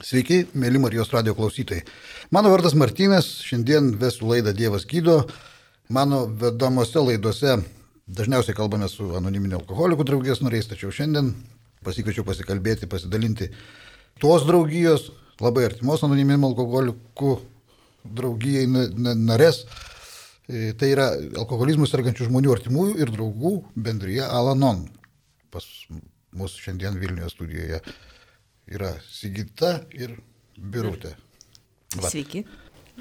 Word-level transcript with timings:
Sveiki, 0.00 0.46
mėly 0.56 0.80
Marijos 0.80 1.10
radio 1.12 1.34
klausytojai. 1.36 1.82
Mano 2.32 2.48
vardas 2.48 2.72
Martynas, 2.72 3.26
šiandien 3.44 3.90
vesiu 4.00 4.30
laidą 4.30 4.54
Dievas 4.56 4.86
gydo. 4.88 5.26
Mano 5.92 6.22
vedomose 6.40 7.02
laidose 7.04 7.58
dažniausiai 8.08 8.56
kalbame 8.56 8.88
su 8.88 9.10
anoniminio 9.18 9.58
alkoholikų 9.60 10.06
draugijos 10.08 10.40
nariais, 10.40 10.70
tačiau 10.70 10.88
šiandien 10.94 11.34
pasikviečiau 11.84 12.24
pasikalbėti, 12.24 12.88
pasidalinti 12.88 13.50
tos 14.22 14.46
draugijos, 14.48 15.10
labai 15.42 15.66
artimos 15.68 16.04
anoniminio 16.06 16.48
alkoholikų 16.48 17.36
draugijai 18.08 18.64
narės. 19.20 19.66
E, 20.48 20.70
tai 20.80 20.94
yra 20.94 21.10
alkoholizmų 21.42 21.90
sergančių 21.90 22.30
žmonių 22.30 22.54
artimųjų 22.56 22.96
ir 23.04 23.12
draugų 23.12 23.58
bendryje 23.76 24.24
Alanon. 24.24 24.86
Pas 25.52 25.66
mus 26.32 26.56
šiandien 26.56 26.96
Vilniuje 26.96 27.28
studijoje 27.34 27.82
yra 28.68 28.92
Sigita 29.08 29.78
ir 29.96 30.16
Birutė. 30.60 31.14
Va. 31.96 32.10
Sveiki. 32.10 32.44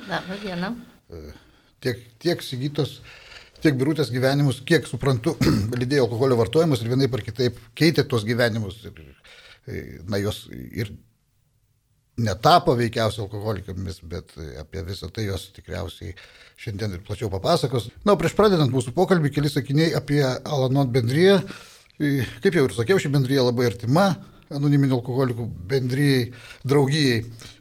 Labą 0.07 0.38
dieną. 0.41 0.71
E, 1.11 1.33
tiek, 1.83 1.99
tiek 2.21 2.43
Sigitos, 2.43 2.99
tiek 3.63 3.75
Birutės 3.77 4.11
gyvenimus, 4.13 4.61
kiek 4.66 4.88
suprantu, 4.88 5.35
lydėjo 5.81 6.07
alkoholio 6.07 6.39
vartojimas 6.39 6.81
ir 6.83 6.93
vienaip 6.93 7.17
ar 7.17 7.25
kitaip 7.25 7.59
keitė 7.77 8.07
tuos 8.07 8.25
gyvenimus. 8.27 8.80
Ir, 8.88 9.03
e, 9.67 9.83
na, 10.07 10.21
jos 10.21 10.45
ir 10.53 10.93
netapo 12.19 12.75
veikiausiai 12.80 13.25
alkoholikėmis, 13.25 14.02
bet 14.11 14.33
apie 14.59 14.83
visą 14.88 15.07
tai 15.13 15.27
jos 15.27 15.49
tikriausiai 15.55 16.16
šiandien 16.59 16.97
ir 16.97 17.03
plačiau 17.05 17.30
papasakos. 17.31 17.89
Na, 18.07 18.17
prieš 18.19 18.35
pradedant 18.38 18.73
mūsų 18.73 18.94
pokalbį, 18.95 19.31
keli 19.35 19.52
sakiniai 19.52 19.94
apie 19.99 20.23
Alanon 20.23 20.91
bendryje. 20.91 21.39
Kaip 22.44 22.55
jau 22.55 22.66
ir 22.66 22.75
sakiau, 22.75 22.99
ši 22.99 23.11
bendryje 23.11 23.44
labai 23.44 23.67
artima 23.69 24.09
anoniminių 24.53 24.98
alkoholikų 24.98 25.45
bendryjai, 25.70 26.23
draugijai, 26.67 27.20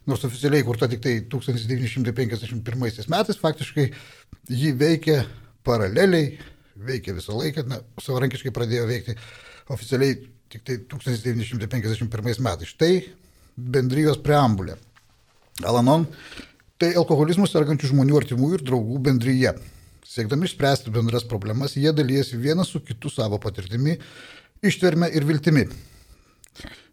nors 0.08 0.24
oficialiai 0.28 0.64
kurta 0.66 0.88
tik 0.90 1.02
tai 1.04 1.18
1951 1.30 3.12
metais, 3.12 3.40
faktiškai 3.42 3.86
ji 4.48 4.72
veikia 4.78 5.20
paraleliai, 5.66 6.38
veikia 6.88 7.14
visą 7.16 7.36
laiką, 7.36 7.66
na, 7.68 7.80
savarankiškai 8.02 8.52
pradėjo 8.54 8.86
veikti 8.88 9.16
oficialiai 9.74 10.16
tik 10.48 10.64
tai 10.64 10.78
1951 10.88 12.44
metais. 12.44 12.72
Štai 12.72 12.92
bendrijos 13.58 14.20
preambulė. 14.24 14.78
Alanon 15.66 16.06
tai 16.78 16.92
alkoholizmus 16.96 17.52
sergančių 17.52 17.90
žmonių 17.92 18.20
artimųjų 18.20 18.60
ir 18.60 18.64
draugų 18.70 19.00
bendryje. 19.10 19.52
Siekdami 20.08 20.46
išspręsti 20.48 20.92
bendras 20.94 21.26
problemas, 21.28 21.74
jie 21.76 21.90
dalyjasi 21.92 22.38
vienas 22.40 22.70
su 22.72 22.80
kitu 22.80 23.10
savo 23.12 23.36
patirtimi, 23.42 23.98
ištverme 24.64 25.10
ir 25.12 25.26
viltimi. 25.28 25.66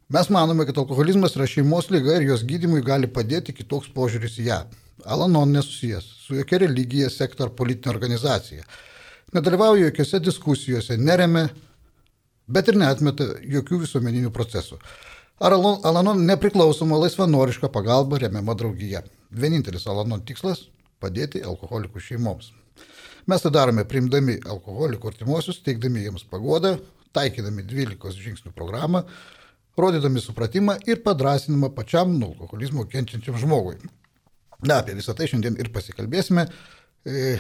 Mes 0.10 0.30
manome, 0.30 0.66
kad 0.66 0.78
alkoholizmas 0.78 1.34
yra 1.38 1.48
šeimos 1.50 1.90
lyga 1.90 2.20
ir 2.20 2.28
jos 2.30 2.44
gydimui 2.46 2.84
gali 2.86 3.08
padėti 3.10 3.56
kitoks 3.58 3.90
požiūris 3.96 4.38
į 4.42 4.50
ją. 4.50 4.60
Alanon 5.06 5.52
nesusijęs 5.54 6.06
su 6.26 6.38
jokia 6.38 6.60
religija, 6.62 7.10
sekta 7.10 7.48
ar 7.48 7.54
politinė 7.58 7.94
organizacija. 7.94 8.66
Nedalyvauja 9.34 9.90
jokiose 9.90 10.22
diskusijose, 10.24 10.98
neremia, 10.98 11.48
bet 12.48 12.70
ir 12.70 12.78
neatmeta 12.80 13.28
jokių 13.58 13.82
visuomeninių 13.84 14.32
procesų. 14.34 14.78
Ar 15.42 15.58
Alanon 15.58 16.22
nepriklausoma 16.24 16.96
laisvanoriška 17.02 17.68
pagalba 17.74 18.22
remiama 18.22 18.54
draugija. 18.56 19.02
Vienintelis 19.32 19.88
Alanon 19.92 20.22
tikslas- 20.22 20.68
padėti 21.02 21.42
alkoholikų 21.44 22.00
šeimoms. 22.00 22.52
Mes 23.28 23.42
tai 23.42 23.52
darome 23.52 23.84
priimdami 23.84 24.38
alkoholikų 24.46 25.10
artimuosius, 25.12 25.64
teikdami 25.66 26.06
jiems 26.06 26.24
pagodą, 26.30 26.80
taikydami 27.12 27.64
12 27.66 28.22
žingsnių 28.22 28.54
programą, 28.54 29.04
rodydami 29.78 30.23
supratimą 30.23 30.78
ir 30.88 31.04
padrasinimą 31.04 31.72
pačiam 31.76 32.16
nuo 32.20 32.34
alkoholizmo 32.34 32.86
kenčiančiam 32.92 33.38
žmogui. 33.42 33.78
Na, 34.66 34.80
apie 34.80 34.95
visą 34.98 35.16
tai 35.18 35.28
šiandien 35.30 35.58
ir 35.59 35.72
pasikalbėsime. 35.76 36.48
E, 37.06 37.36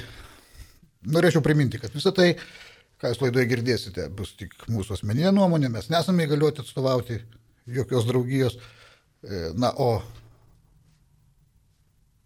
norėčiau 1.09 1.43
priminti, 1.45 1.79
kad 1.81 1.95
visą 1.95 2.11
tai, 2.15 2.33
ką 3.01 3.13
jūs 3.13 3.21
laidoje 3.23 3.47
girdėsite, 3.51 4.09
bus 4.17 4.35
tik 4.39 4.53
mūsų 4.71 4.97
asmeninė 4.97 5.31
nuomonė, 5.35 5.71
mes 5.73 5.89
nesame 5.93 6.27
įgaliuoti 6.27 6.63
atstovauti 6.63 7.21
jokios 7.77 8.07
draugijos. 8.09 8.59
E, 9.23 9.49
na, 9.57 9.71
o 9.71 10.03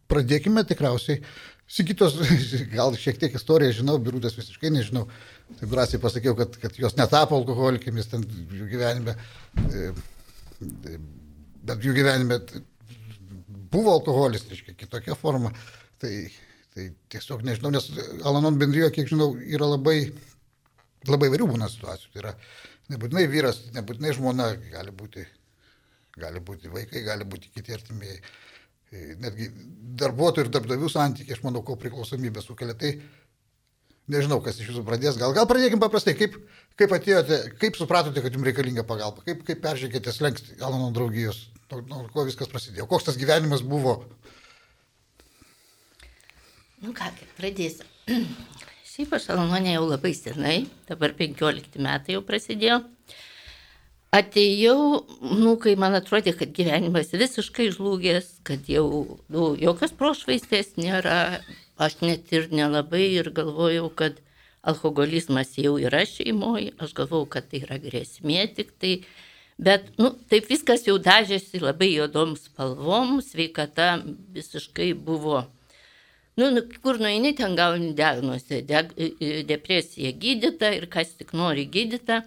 pradėkime 0.09 0.65
tikriausiai. 0.67 1.21
Sigitos, 1.69 2.17
gal 2.75 2.95
šiek 2.97 3.21
tiek 3.21 3.35
istoriją 3.37 3.77
žinau, 3.83 3.99
birutės 4.01 4.37
visiškai 4.39 4.73
nežinau. 4.73 5.05
Taip 5.57 5.71
drąsiai 5.71 6.01
pasakiau, 6.01 6.35
kad, 6.37 6.55
kad 6.61 6.75
jos 6.77 6.95
netapo 6.97 7.37
alkoholikėmis 7.39 8.11
ten 8.11 8.25
jų 8.53 8.67
gyvenime, 8.69 9.15
e, 9.65 9.87
e, 10.61 10.99
bet 11.65 11.83
jų 11.83 11.95
gyvenime 11.97 12.37
buvo 13.73 13.95
alkoholis, 13.97 14.45
reiškia, 14.49 14.77
kitokia 14.77 15.17
forma. 15.17 15.51
Tai, 15.99 16.11
tai 16.75 16.89
tiesiog 17.11 17.43
nežinau, 17.47 17.73
nes 17.73 17.89
Alanon 18.29 18.59
bendrijoje, 18.61 18.93
kiek 18.99 19.09
žinau, 19.11 19.33
yra 19.41 19.67
labai, 19.73 19.97
labai 21.09 21.31
vairių 21.33 21.49
būna 21.53 21.69
situacijų. 21.71 22.13
Tai 22.13 22.23
yra 22.23 22.35
nebūtinai 22.93 23.25
vyras, 23.31 23.63
nebūtinai 23.75 24.13
žmona, 24.17 24.51
gali 24.69 24.93
būti, 24.95 25.25
gali 26.19 26.43
būti 26.45 26.71
vaikai, 26.73 27.03
gali 27.07 27.27
būti 27.27 27.51
kiti 27.55 27.75
artimieji. 27.75 28.21
E, 28.89 29.15
netgi 29.21 29.49
darbuotojų 30.01 30.47
ir 30.47 30.53
darbdavių 30.55 30.89
santykiai, 30.89 31.35
aš 31.37 31.43
manau, 31.45 31.65
ko 31.65 31.75
priklausomybė 31.81 32.41
sukelia. 32.45 32.77
Tai 32.79 32.93
Nežinau, 34.09 34.39
kas 34.41 34.57
iš 34.57 34.71
jūsų 34.71 34.83
pradės. 34.87 35.19
Gal, 35.21 35.35
gal 35.37 35.45
pradėkime 35.49 35.83
paprastai. 35.83 36.15
Kaip, 36.17 36.39
kaip 36.79 36.93
atėjote, 36.95 37.37
kaip 37.61 37.77
supratote, 37.77 38.23
kad 38.25 38.33
jums 38.33 38.47
reikalinga 38.47 38.85
pagalba? 38.89 39.21
Kaip, 39.27 39.43
kaip 39.45 39.61
peržengėte 39.61 40.13
slengsti 40.15 40.57
Alano 40.65 40.89
draugijos? 40.95 41.43
Nuo, 41.69 42.07
ko 42.09 42.25
viskas 42.25 42.49
prasidėjo? 42.49 42.87
Koks 42.89 43.05
tas 43.11 43.19
gyvenimas 43.21 43.61
buvo? 43.61 43.99
Nu 46.81 46.95
ką, 46.97 47.11
pradėsiu. 47.37 47.85
Šiaip 48.89 49.13
aš 49.15 49.29
Alononė 49.35 49.75
jau 49.75 49.85
labai 49.85 50.15
senai, 50.17 50.55
dabar 50.89 51.13
15 51.15 51.77
metai 51.85 52.17
jau 52.17 52.23
prasidėjo. 52.25 52.81
Atėjau, 54.09 55.03
nu, 55.37 55.53
kai 55.61 55.75
man 55.77 55.93
atrodė, 55.93 56.33
kad 56.33 56.49
gyvenimas 56.57 57.11
visiškai 57.13 57.67
žlugęs, 57.75 58.39
kad 58.47 58.65
jau 58.71 58.87
nu, 59.29 59.51
jokios 59.61 59.93
prošvaistės 59.93 60.73
nėra, 60.81 61.43
aš 61.79 62.01
net 62.03 62.33
ir 62.35 62.49
nelabai 62.51 63.05
ir 63.15 63.31
galvojau, 63.35 63.87
kad 63.95 64.19
alkoholizmas 64.61 65.55
jau 65.57 65.77
yra 65.79 66.03
šeimoje, 66.07 66.73
aš 66.83 66.93
galvojau, 66.97 67.29
kad 67.35 67.47
tai 67.51 67.63
yra 67.63 67.79
grėsmė 67.79 68.43
tik 68.57 68.73
tai, 68.81 68.95
bet, 69.57 69.87
nu, 70.01 70.11
taip 70.31 70.49
viskas 70.51 70.83
jau 70.87 70.97
dažėsi 70.99 71.61
labai 71.63 71.93
juodom 71.93 72.35
spalvom, 72.39 73.19
sveikata 73.23 74.01
visiškai 74.35 74.91
buvo, 75.07 75.45
nu, 76.39 76.51
nu 76.51 76.65
kur 76.83 76.99
nueini, 76.99 77.31
ten 77.37 77.55
gauni 77.55 77.93
diagnozę, 77.95 78.59
de, 78.67 78.83
depresija 79.47 80.11
gydyta 80.11 80.73
ir 80.75 80.89
kas 80.91 81.15
tik 81.15 81.33
nori 81.33 81.67
gydyta. 81.67 82.25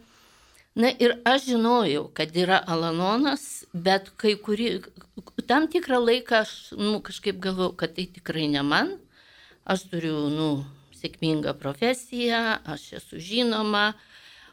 Na 0.72 0.88
ir 0.88 1.18
aš 1.28 1.50
žinojau, 1.50 2.06
kad 2.16 2.32
yra 2.32 2.56
Alanonas, 2.72 3.66
bet 3.76 4.06
kai 4.16 4.38
kurį, 4.40 4.70
tam 5.44 5.66
tikrą 5.68 5.98
laiką 6.00 6.38
aš 6.46 6.52
nu, 6.80 6.94
kažkaip 7.04 7.36
galvojau, 7.44 7.74
kad 7.76 7.92
tai 7.98 8.06
tikrai 8.08 8.46
ne 8.48 8.62
man 8.64 8.94
aš 9.64 9.86
turiu, 9.90 10.16
nu, 10.32 10.48
sėkmingą 10.96 11.54
profesiją, 11.58 12.42
aš 12.68 12.88
esu 13.00 13.20
žinoma, 13.22 13.92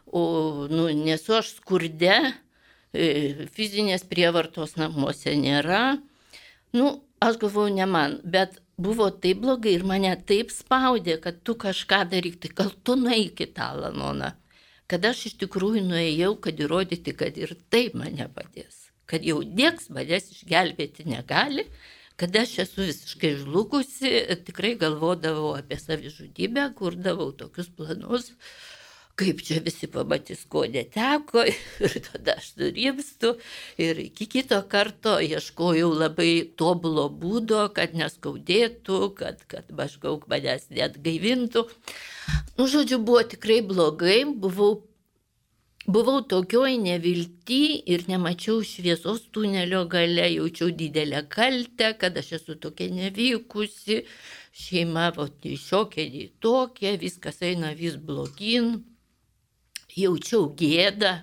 o, 0.06 0.68
nu, 0.72 0.88
nesu 0.96 1.38
aš 1.40 1.54
skurde, 1.60 2.16
e, 2.94 3.10
fizinės 3.54 4.06
prievartos 4.10 4.76
namuose 4.80 5.36
nėra. 5.38 6.00
Nu, 6.74 7.00
aš 7.22 7.40
galvoju, 7.42 7.76
ne 7.78 7.88
man, 7.90 8.18
bet 8.24 8.60
buvo 8.80 9.10
taip 9.12 9.42
blogai 9.44 9.76
ir 9.78 9.86
mane 9.88 10.12
taip 10.30 10.54
spaudė, 10.54 11.20
kad 11.22 11.42
tu 11.44 11.56
kažką 11.60 12.04
daryk, 12.14 12.40
tai 12.42 12.54
gal 12.62 12.74
tu 12.84 12.96
nueik 13.00 13.42
į 13.44 13.52
tą 13.58 13.72
lanoną. 13.78 14.34
Kad 14.90 15.06
aš 15.06 15.28
iš 15.30 15.38
tikrųjų 15.44 15.84
nuėjau, 15.86 16.34
kad 16.42 16.62
įrodyti, 16.64 17.14
kad 17.18 17.38
ir 17.38 17.54
taip 17.70 17.98
mane 18.00 18.26
padės. 18.34 18.88
Kad 19.10 19.26
jau 19.26 19.42
nieks 19.44 19.90
manęs 19.94 20.32
išgelbėti 20.34 21.06
negali, 21.10 21.66
kad 22.20 22.36
aš 22.36 22.58
esu 22.66 22.84
visiškai 22.84 23.36
žlugusi, 23.44 24.12
tikrai 24.48 24.74
galvodavau 24.80 25.54
apie 25.56 25.78
savižudybę, 25.80 26.66
kurdavau 26.76 27.30
tokius 27.32 27.70
planus, 27.78 28.34
kaip 29.20 29.40
čia 29.44 29.60
visi 29.64 29.88
pamatys, 29.92 30.42
ko 30.52 30.66
neteko 30.68 31.46
ir 31.86 31.96
tada 32.10 32.36
aš 32.40 32.52
nurimstu 32.60 33.34
ir 33.80 34.04
iki 34.04 34.28
kito 34.32 34.60
karto 34.72 35.16
ieškojau 35.24 35.94
labai 35.96 36.34
tobulo 36.60 37.08
būdo, 37.24 37.66
kad 37.76 37.96
neskaudėtų, 37.96 39.00
kad, 39.20 39.44
kad 39.52 39.72
maždaug 39.76 40.28
manęs 40.32 40.68
net 40.76 41.00
gaivintų. 41.04 41.66
Nu, 42.60 42.68
žodžiu, 42.68 43.00
buvo 43.00 43.24
tikrai 43.32 43.62
blogai, 43.64 44.26
buvau 44.28 44.76
Buvau 45.90 46.20
tokioj 46.22 46.76
nevilti 46.78 47.64
ir 47.90 48.04
nemačiau 48.06 48.60
šviesos 48.62 49.24
tunelio 49.34 49.88
gale, 49.90 50.28
jaučiau 50.30 50.70
didelę 50.70 51.24
kaltę, 51.34 51.88
kad 51.98 52.18
aš 52.22 52.28
esu 52.38 52.56
tokia 52.62 52.92
nevykusi, 52.94 54.04
šeima 54.54 55.08
nei 55.18 55.56
šiokia, 55.58 56.06
nei 56.14 56.28
tokia, 56.46 56.92
viskas 57.02 57.42
eina 57.42 57.72
vis 57.80 57.96
blogin, 57.98 58.84
jaučiau 59.98 60.52
gėdą, 60.60 61.16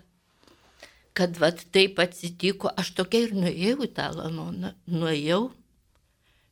kad 1.15 1.39
vat 1.39 1.63
taip 1.71 2.03
atsitiko, 2.03 2.73
aš 2.75 2.91
tokia 2.99 3.23
ir 3.29 3.37
nuėjau 3.39 3.87
į 3.87 3.91
tą 4.01 4.09
lanoną, 4.19 4.73
nuėjau. 4.91 5.45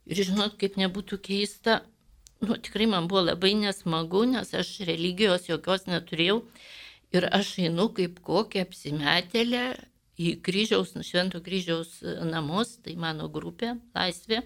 Ir 0.06 0.22
žinot, 0.30 0.54
kaip 0.62 0.78
nebūtų 0.78 1.18
keista, 1.18 1.80
nu, 2.46 2.54
tikrai 2.62 2.86
man 2.94 3.10
buvo 3.10 3.26
labai 3.26 3.56
nesmagu, 3.58 4.22
nes 4.36 4.54
aš 4.54 4.76
religijos 4.86 5.50
jokios 5.50 5.88
neturėjau. 5.90 6.44
Ir 7.14 7.28
aš 7.30 7.52
einu 7.62 7.88
kaip 7.94 8.18
kokia 8.26 8.64
apsimetėlė 8.66 9.64
į 10.18 10.34
kryžiaus, 10.46 10.94
švento 11.06 11.40
kryžiaus 11.44 12.00
namus, 12.26 12.76
tai 12.82 12.96
mano 12.98 13.28
grupė, 13.30 13.76
laisvė. 13.94 14.42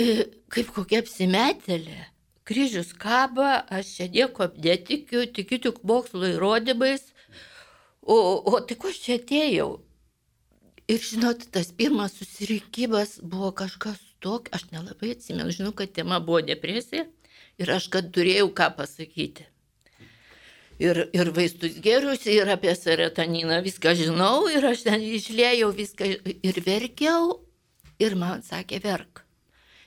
E, 0.00 0.06
kaip 0.52 0.72
kokia 0.72 1.02
apsimetėlė. 1.02 1.98
Kryžius 2.48 2.90
kaba, 2.98 3.62
aš 3.70 3.92
čia 3.98 4.08
nieko 4.10 4.48
netikiu, 4.56 5.26
tikiu 5.30 5.60
tik 5.62 5.82
mokslo 5.86 6.26
įrodymais, 6.32 7.04
o, 8.02 8.16
o 8.42 8.58
tai 8.66 8.76
ko 8.80 8.90
aš 8.90 8.98
čia 9.04 9.18
atėjau? 9.20 9.68
Ir 10.90 10.98
žinot, 10.98 11.44
tas 11.54 11.70
pirmas 11.76 12.16
susirinkimas 12.18 13.20
buvo 13.22 13.52
kažkas 13.54 14.00
tokio, 14.24 14.50
aš 14.56 14.66
nelabai 14.72 15.12
atsimenu, 15.14 15.54
žinau, 15.54 15.70
kad 15.76 15.92
tema 15.94 16.18
buvo 16.24 16.42
depresija 16.42 17.06
ir 17.62 17.76
aš 17.76 17.86
kad 17.92 18.10
turėjau 18.16 18.50
ką 18.56 18.72
pasakyti. 18.80 19.51
Ir, 20.82 20.98
ir 21.14 21.28
vaistus 21.36 21.76
geriausi, 21.84 22.32
ir 22.40 22.48
apie 22.50 22.72
serotoniną 22.74 23.60
viską 23.62 23.92
žinau, 23.98 24.48
ir 24.50 24.64
aš 24.66 24.82
ten 24.88 25.04
išlėjau 25.04 25.68
viską 25.76 26.08
ir 26.32 26.58
verkiau, 26.66 27.36
ir 28.02 28.16
man 28.18 28.42
sakė, 28.42 28.80
verk. 28.82 29.22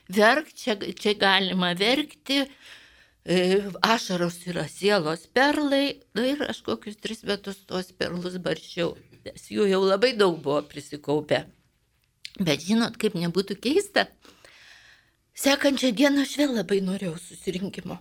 Verk, 0.08 0.54
čia, 0.56 0.78
čia 0.96 1.12
galima 1.20 1.74
verkti, 1.76 2.46
E, 3.26 3.58
ašaros 3.82 4.36
yra 4.46 4.68
sielos 4.70 5.24
perlai, 5.34 5.98
na 6.14 6.22
ir 6.30 6.44
aš 6.46 6.60
kokius 6.62 7.00
tris 7.02 7.24
metus 7.26 7.56
tuos 7.66 7.88
perlus 7.98 8.36
baršiau, 8.38 8.92
nes 9.24 9.48
jų 9.50 9.66
jau 9.66 9.80
labai 9.82 10.12
daug 10.14 10.36
buvo 10.44 10.60
prisikaupę. 10.70 11.40
Bet 12.38 12.62
žinot, 12.62 12.94
kaip 13.02 13.16
nebūtų 13.18 13.56
keista, 13.64 14.06
sekančią 15.34 15.90
dieną 15.98 16.22
aš 16.22 16.36
vėl 16.38 16.54
labai 16.60 16.78
norėjau 16.86 17.16
susirinkimo. 17.24 17.98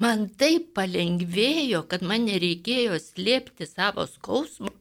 Man 0.00 0.28
taip 0.40 0.70
palengvėjo, 0.78 1.84
kad 1.90 2.02
man 2.06 2.24
nereikėjo 2.28 2.96
slėpti 3.02 3.68
savo 3.68 4.06
skausmo, 4.08 4.72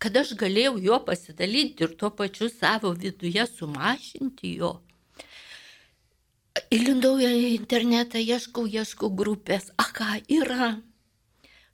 kad 0.00 0.16
aš 0.16 0.32
galėjau 0.40 0.78
jo 0.80 0.98
pasidalinti 1.04 1.84
ir 1.84 1.94
tuo 2.00 2.10
pačiu 2.10 2.48
savo 2.52 2.94
viduje 2.96 3.44
sumažinti 3.52 4.56
jo 4.62 4.78
įlindau 6.72 7.16
į 7.20 7.54
internetą, 7.54 8.20
ieškau, 8.20 8.66
ieškau 8.66 9.10
grupės, 9.14 9.70
a 9.78 9.86
ką 9.96 10.20
yra. 10.32 10.76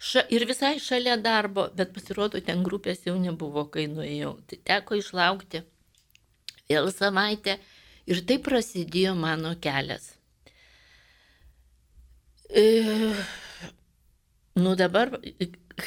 Ša, 0.02 0.24
ir 0.34 0.44
visai 0.48 0.78
šalia 0.82 1.16
darbo, 1.16 1.68
bet 1.76 1.92
pasirodo, 1.94 2.40
ten 2.42 2.64
grupės 2.66 3.04
jau 3.06 3.14
nebuvo, 3.18 3.68
kai 3.70 3.86
nuėjau. 3.90 4.34
Tai 4.48 4.58
teko 4.70 4.98
išlaukti 4.98 5.62
vėl 6.70 6.90
savaitę 6.90 7.58
ir 8.10 8.24
taip 8.26 8.44
prasidėjo 8.48 9.14
mano 9.14 9.54
kelias. 9.62 10.16
E, 12.52 12.64
nu 14.60 14.74
dabar, 14.76 15.14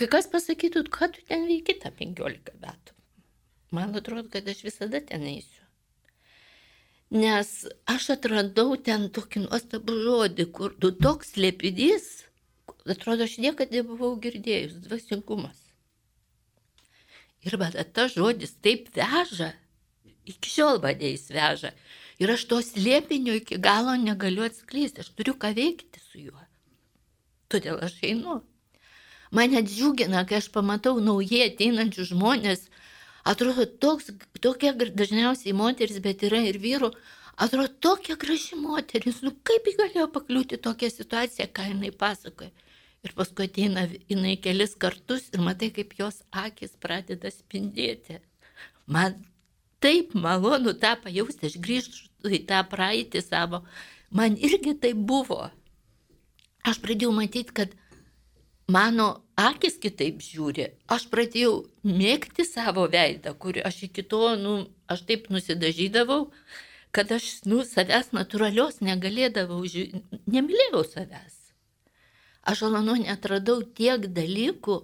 kas 0.09 0.29
pasakytų, 0.33 0.87
kad 0.89 1.13
tu 1.13 1.21
ten 1.29 1.45
veiki 1.45 1.75
tą 1.81 1.91
15 1.93 2.55
metų. 2.61 2.95
Man 3.75 3.93
atrodo, 3.99 4.29
kad 4.33 4.47
aš 4.49 4.63
visada 4.65 5.01
ten 5.05 5.27
eisiu. 5.29 5.61
Nes 7.13 7.51
aš 7.85 8.07
atradau 8.15 8.73
ten 8.81 9.11
tokį 9.13 9.43
nuostabų 9.45 9.97
žodį, 10.07 10.45
kur 10.57 10.73
tu 10.81 10.89
toks 10.89 11.35
lėpidys, 11.37 12.07
atrodo, 12.89 13.27
aš 13.29 13.37
niekada 13.43 13.77
nebuvau 13.77 14.15
girdėjus, 14.21 14.79
dvasingumas. 14.87 15.61
Ir 17.45 17.59
bet 17.61 17.77
tas 17.93 18.17
žodis 18.17 18.55
taip 18.65 18.89
veža, 18.95 19.51
iki 20.25 20.49
šiol 20.49 20.81
mane 20.81 21.13
jis 21.13 21.29
veža. 21.29 21.75
Ir 22.17 22.31
aš 22.33 22.47
to 22.49 22.57
slėpinio 22.63 23.35
iki 23.37 23.61
galo 23.61 23.93
negaliu 24.01 24.47
atskleisti, 24.47 25.05
aš 25.05 25.13
turiu 25.13 25.37
ką 25.37 25.53
veikti 25.53 26.01
su 26.01 26.25
juo. 26.25 26.44
Todėl 27.51 27.79
aš 27.85 27.97
einu. 28.05 28.41
Mane 29.35 29.61
džiugina, 29.65 30.23
kai 30.27 30.39
aš 30.39 30.49
pamatau 30.53 30.99
naujai 31.03 31.49
ateinančius 31.49 32.11
žmonės, 32.13 32.67
atrodo 33.27 33.65
toks, 33.65 34.11
tokia 34.41 34.73
dažniausiai 34.77 35.55
moteris, 35.57 35.99
bet 36.03 36.23
yra 36.27 36.43
ir 36.49 36.59
vyrų, 36.61 36.91
atrodo 37.35 37.67
tokia 37.87 38.15
graži 38.21 38.57
moteris, 38.59 39.21
nu 39.25 39.33
kaip 39.49 39.67
ji 39.67 39.75
galėjo 39.81 40.07
pakliūti 40.13 40.61
tokią 40.67 40.91
situaciją, 40.93 41.49
ką 41.51 41.67
jinai 41.71 41.91
pasakoja. 41.91 42.53
Ir 43.05 43.13
paskui 43.17 43.45
ateina 43.45 43.85
jinai 44.09 44.33
kelis 44.41 44.73
kartus 44.81 45.27
ir 45.33 45.43
matai, 45.45 45.69
kaip 45.73 45.93
jos 45.99 46.23
akis 46.45 46.73
pradeda 46.81 47.29
spindėti. 47.29 48.17
Man 48.89 49.19
taip 49.83 50.15
malonu 50.17 50.73
tą 50.81 50.95
pajausti, 51.03 51.51
aš 51.51 51.59
grįžtu 51.61 52.31
į 52.33 52.41
tą 52.49 52.63
praeitį 52.71 53.21
savo. 53.21 53.61
Man 54.09 54.37
irgi 54.37 54.73
tai 54.81 54.95
buvo. 54.97 55.43
Aš 56.65 56.79
pradėjau 56.81 57.13
matyti, 57.13 57.53
kad 57.53 57.73
mano 58.71 59.21
akis 59.37 59.77
kitaip 59.81 60.23
žiūri. 60.25 60.71
Aš 60.89 61.07
pradėjau 61.11 61.65
mėgti 61.85 62.45
savo 62.47 62.87
veidą, 62.89 63.35
kurį 63.37 63.65
aš 63.69 63.83
iki 63.89 64.05
to, 64.09 64.23
nu, 64.41 64.55
aš 64.89 65.05
taip 65.09 65.29
nusidažydavau, 65.33 66.31
kad 66.95 67.11
aš, 67.11 67.45
nu, 67.45 67.61
savęs 67.67 68.13
natūralios 68.15 68.81
negalėdavau, 68.81 69.61
žiūrėti, 69.69 70.21
nemylėjau 70.31 70.83
savęs. 70.89 71.41
Aš 72.45 72.67
Alanonė 72.67 73.09
atradau 73.13 73.61
tiek 73.77 74.05
dalykų, 74.13 74.79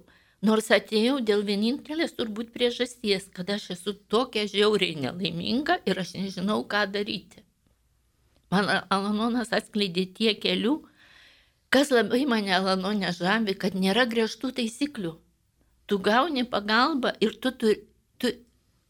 nors 0.46 0.72
atėjau 0.74 1.20
dėl 1.22 1.44
vienintelės 1.46 2.16
turbūt 2.18 2.50
priežasties, 2.54 3.30
kad 3.34 3.50
aš 3.54 3.72
esu 3.78 3.94
tokia 4.10 4.48
žiauriai 4.50 4.98
nelaiminga 4.98 5.78
ir 5.86 6.02
aš 6.02 6.16
nežinau, 6.18 6.64
ką 6.66 6.88
daryti. 6.94 7.46
Man 8.52 8.68
Alanonas 8.92 9.54
atskleidė 9.56 10.08
tiek 10.18 10.42
kelių, 10.44 10.82
Kas 11.72 11.88
labai 11.96 12.26
mane 12.28 12.58
Lanonė 12.66 13.14
žavi, 13.16 13.54
kad 13.56 13.78
nėra 13.80 14.04
griežtų 14.12 14.50
taisyklių. 14.58 15.14
Tu 15.88 16.00
gauni 16.08 16.44
pagalbą 16.44 17.14
ir 17.24 17.38
tu, 17.44 17.54
tu, 17.56 17.72
tu 18.20 18.32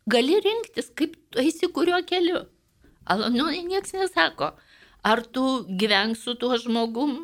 gali 0.10 0.39
rinktis, 0.42 0.89
kaip 0.98 1.13
tu 1.30 1.44
eisi 1.44 1.69
kuriuo 1.75 2.01
keliu. 2.10 2.42
Alononė 3.06 3.62
niekas 3.68 3.94
nesako, 3.94 4.50
ar 5.12 5.22
tu 5.38 5.45
gyvenk 5.83 6.18
su 6.18 6.33
tuo 6.42 6.57
žmogum, 6.57 7.16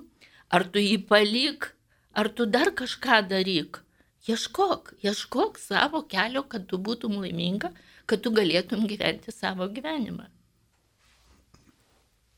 ar 0.54 0.68
tu 0.70 0.84
jį 0.84 1.02
palik, 1.10 1.72
ar 2.14 2.30
tu 2.30 2.46
dar 2.46 2.74
kažką 2.78 3.24
daryk. 3.34 3.82
Ieškok, 4.30 4.94
ieškok 5.02 5.58
savo 5.58 6.04
kelio, 6.14 6.46
kad 6.52 6.70
tu 6.70 6.78
būtum 6.78 7.18
laiminga, 7.24 7.74
kad 8.06 8.22
tu 8.22 8.30
galėtum 8.30 8.86
gyventi 8.90 9.34
savo 9.34 9.66
gyvenimą. 9.74 10.30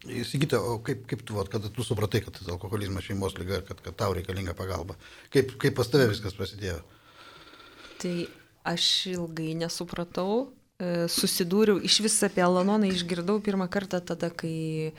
Įsigyti, 0.08 0.56
o 0.56 0.78
kaip, 0.80 1.02
kaip 1.10 1.26
tu, 1.28 1.36
vat, 1.36 1.50
kada 1.52 1.68
tu 1.76 1.84
supratai, 1.84 2.22
kad 2.24 2.38
alkoholizmas 2.48 3.04
šeimos 3.04 3.36
lyga 3.36 3.60
ir 3.60 3.66
kad, 3.68 3.82
kad 3.84 3.98
tau 4.00 4.14
reikalinga 4.16 4.54
pagalba? 4.56 4.96
Kaip, 5.34 5.58
kaip 5.60 5.76
pas 5.76 5.92
tave 5.92 6.08
viskas 6.08 6.38
prasidėjo? 6.38 6.78
Tai 8.00 8.14
aš 8.72 8.86
ilgai 9.12 9.52
nesupratau, 9.60 10.54
e, 10.80 11.10
susidūriau, 11.12 11.82
iš 11.84 12.00
vis 12.06 12.16
apie 12.24 12.46
Alanoną 12.46 12.88
išgirdau 12.88 13.42
pirmą 13.44 13.68
kartą 13.68 14.00
tada, 14.00 14.32
kai 14.32 14.94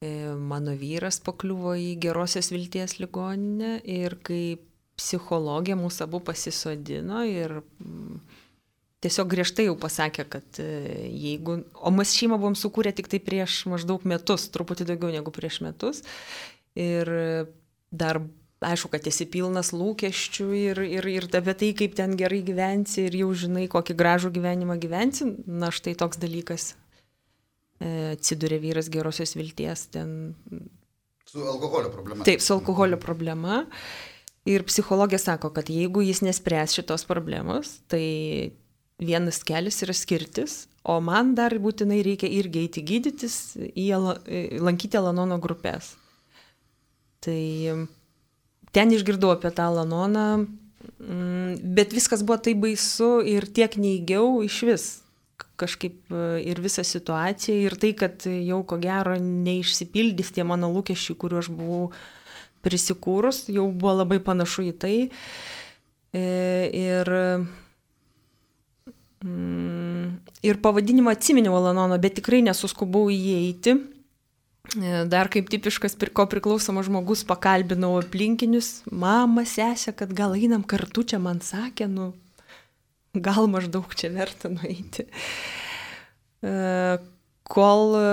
e, 0.00 0.12
mano 0.32 0.78
vyras 0.80 1.20
pakliuvo 1.20 1.76
į 1.76 1.90
gerosios 2.00 2.48
vilties 2.54 2.96
ligoninę 3.02 3.82
ir 3.84 4.16
kai 4.24 4.56
psichologija 4.96 5.76
mūsų 5.76 6.06
abu 6.06 6.22
pasisodino 6.24 7.20
ir 7.28 7.60
tiesiog 9.02 9.30
griežtai 9.32 9.66
jau 9.66 9.76
pasakė, 9.78 10.26
kad 10.30 10.60
e, 10.62 10.68
jeigu, 11.10 11.60
o 11.74 11.94
mes 11.94 12.14
šeimą 12.16 12.38
buvom 12.38 12.58
sukūrę 12.58 12.94
tik 12.96 13.10
tai 13.12 13.22
prieš 13.22 13.64
maždaug 13.70 14.06
metus, 14.08 14.48
truputį 14.54 14.88
daugiau 14.92 15.10
negu 15.14 15.34
prieš 15.34 15.60
metus. 15.66 16.04
Ir 16.78 17.10
dar 17.92 18.22
aišku, 18.62 18.90
kad 18.92 19.06
esi 19.08 19.26
pilnas 19.30 19.72
lūkesčių 19.74 20.46
ir, 20.56 20.80
ir, 20.86 21.08
ir 21.10 21.26
apie 21.26 21.54
tai, 21.58 21.72
kaip 21.78 21.96
ten 21.98 22.14
gerai 22.18 22.42
gyvensi 22.46 23.06
ir 23.08 23.18
jau 23.22 23.32
žinai, 23.44 23.66
kokį 23.72 23.96
gražų 23.98 24.32
gyvenimą 24.36 24.78
gyvensi, 24.82 25.28
na 25.46 25.72
štai 25.74 25.94
toks 25.98 26.20
dalykas 26.22 26.72
e, 27.82 28.14
atsidūrė 28.14 28.60
vyras 28.62 28.90
gerosios 28.92 29.36
vilties 29.38 29.88
ten. 29.94 30.32
Su 31.28 31.44
alkoholio 31.48 31.92
problema. 31.92 32.26
Taip, 32.28 32.42
su 32.44 32.54
alkoholio 32.56 32.98
problema. 33.02 33.64
Ir 34.48 34.64
psichologija 34.66 35.20
sako, 35.22 35.52
kad 35.54 35.70
jeigu 35.70 36.02
jis 36.02 36.22
nespręs 36.26 36.74
šitos 36.74 37.06
problemos, 37.06 37.76
tai 37.90 38.50
vienas 39.04 39.42
kelias 39.46 39.82
yra 39.84 39.94
skirtis, 39.96 40.66
o 40.82 40.98
man 41.04 41.34
dar 41.38 41.54
būtinai 41.62 42.00
reikia 42.06 42.30
irgi 42.30 42.64
eiti 42.64 42.82
gydytis, 42.86 43.36
į 43.58 43.90
lankyti 44.62 44.98
Alanono 44.98 45.38
grupės. 45.42 45.94
Tai 47.22 47.42
ten 48.74 48.96
išgirdau 48.96 49.34
apie 49.34 49.52
tą 49.54 49.68
Alanoną, 49.70 50.26
mm, 50.42 51.62
bet 51.76 51.94
viskas 51.94 52.24
buvo 52.26 52.40
taip 52.42 52.62
baisu 52.64 53.20
ir 53.22 53.46
tiek 53.46 53.78
neįgiau 53.78 54.42
iš 54.46 54.58
vis 54.66 54.90
kažkaip 55.62 56.10
e, 56.10 56.42
ir 56.50 56.60
visą 56.62 56.84
situaciją 56.86 57.66
ir 57.66 57.76
tai, 57.80 57.92
kad 57.98 58.26
jau 58.26 58.62
ko 58.66 58.78
gero 58.82 59.14
neišsipildys 59.20 60.32
tie 60.34 60.46
mano 60.46 60.70
lūkesčiai, 60.72 61.18
kuriuo 61.18 61.42
aš 61.42 61.50
buvau 61.52 61.90
prisikūrus, 62.62 63.46
jau 63.52 63.66
buvo 63.70 63.96
labai 64.02 64.20
panašu 64.22 64.68
į 64.70 64.72
tai. 64.82 64.96
E, 66.12 66.24
ir 66.76 67.12
ir 69.22 70.58
pavadinimą 70.62 71.12
atsiminiau 71.14 71.54
Alanono, 71.56 71.98
bet 72.02 72.18
tikrai 72.18 72.42
nesuskubau 72.42 73.10
įeiti. 73.12 73.76
E, 74.78 75.04
dar 75.10 75.30
kaip 75.32 75.50
tipiškas 75.52 75.96
ko 76.14 76.26
priklausomas 76.30 76.86
žmogus 76.88 77.24
pakalbinau 77.28 77.96
aplinkinius, 78.00 78.82
mamą, 78.90 79.44
sesę, 79.48 79.94
kad 79.94 80.14
gal 80.14 80.34
einam 80.38 80.62
kartu, 80.62 81.04
čia 81.04 81.18
man 81.22 81.42
sakė, 81.42 81.88
nu, 81.90 82.12
gal 83.14 83.50
maždaug 83.50 83.94
čia 83.98 84.12
verta 84.14 84.50
nueiti. 84.52 85.06
E, 86.42 86.54
kol 87.52 87.94
e, 87.98 88.06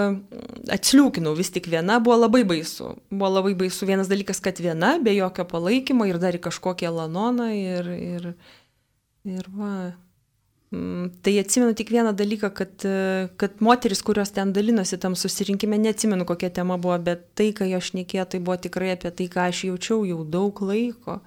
atsliūkinau 0.74 1.34
vis 1.38 1.54
tik 1.54 1.70
viena, 1.72 2.02
buvo 2.04 2.18
labai 2.26 2.44
baisu. 2.50 2.96
Buvo 3.14 3.32
labai 3.40 3.56
baisu 3.58 3.88
vienas 3.90 4.12
dalykas, 4.12 4.42
kad 4.44 4.62
viena, 4.62 4.98
be 5.02 5.16
jokio 5.16 5.48
palaikymo 5.50 6.10
ir 6.10 6.22
dar 6.22 6.38
į 6.38 6.44
kažkokią 6.50 6.92
lanoną 6.98 7.50
ir, 7.56 7.90
ir, 7.94 8.30
ir 9.30 9.50
va, 9.54 9.74
Mm, 9.84 10.09
tai 11.22 11.40
atsimenu 11.42 11.74
tik 11.74 11.90
vieną 11.90 12.12
dalyką, 12.14 12.50
kad, 12.54 12.86
e, 12.86 13.30
kad 13.38 13.62
moteris, 13.62 14.04
kurios 14.06 14.30
ten 14.32 14.54
dalinosi 14.54 15.00
tam 15.02 15.16
susirinkime, 15.16 15.78
neatsimenu 15.78 16.26
kokia 16.26 16.50
tema 16.50 16.78
buvo, 16.78 16.98
bet 17.02 17.24
tai, 17.34 17.50
ką 17.58 17.66
aš 17.78 17.96
nekėjo, 17.98 18.26
tai 18.30 18.40
buvo 18.40 18.58
tikrai 18.62 18.92
apie 18.94 19.10
tai, 19.10 19.26
ką 19.34 19.48
aš 19.50 19.64
jaučiau 19.66 20.06
jau 20.06 20.22
daug 20.24 20.62
laiko, 20.62 21.18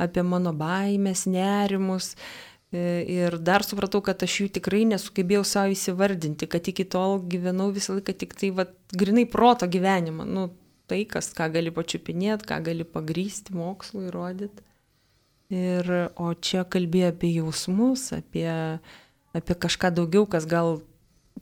apie 0.00 0.24
mano 0.24 0.54
baimės, 0.56 1.26
nerimus. 1.28 2.14
E, 2.72 3.04
ir 3.12 3.36
dar 3.36 3.60
supratau, 3.60 4.00
kad 4.00 4.24
aš 4.24 4.38
jų 4.40 4.48
tikrai 4.56 4.86
nesugebėjau 4.88 5.44
savo 5.44 5.76
įsivardinti, 5.76 6.48
kad 6.48 6.64
iki 6.64 6.88
tol 6.88 7.20
gyvenau 7.20 7.68
visą 7.76 7.98
laiką 7.98 8.16
tik 8.24 8.32
tai, 8.40 8.54
va, 8.56 8.70
grinai 8.96 9.28
proto 9.28 9.68
gyvenimą. 9.68 10.24
Nu, 10.24 10.48
tai, 10.88 11.04
kas, 11.04 11.28
ką 11.36 11.52
gali 11.52 11.68
pačiupinėti, 11.76 12.48
ką 12.48 12.62
gali 12.64 12.88
pagrysti 12.88 13.52
mokslu 13.52 14.08
įrodyti. 14.08 14.64
Ir, 15.52 15.88
o 16.16 16.32
čia 16.32 16.64
kalbėjo 16.64 17.10
apie 17.12 17.34
jausmus, 17.36 18.06
apie, 18.16 18.48
apie 19.36 19.56
kažką 19.60 19.90
daugiau, 19.92 20.24
kas 20.24 20.46
gal 20.48 20.78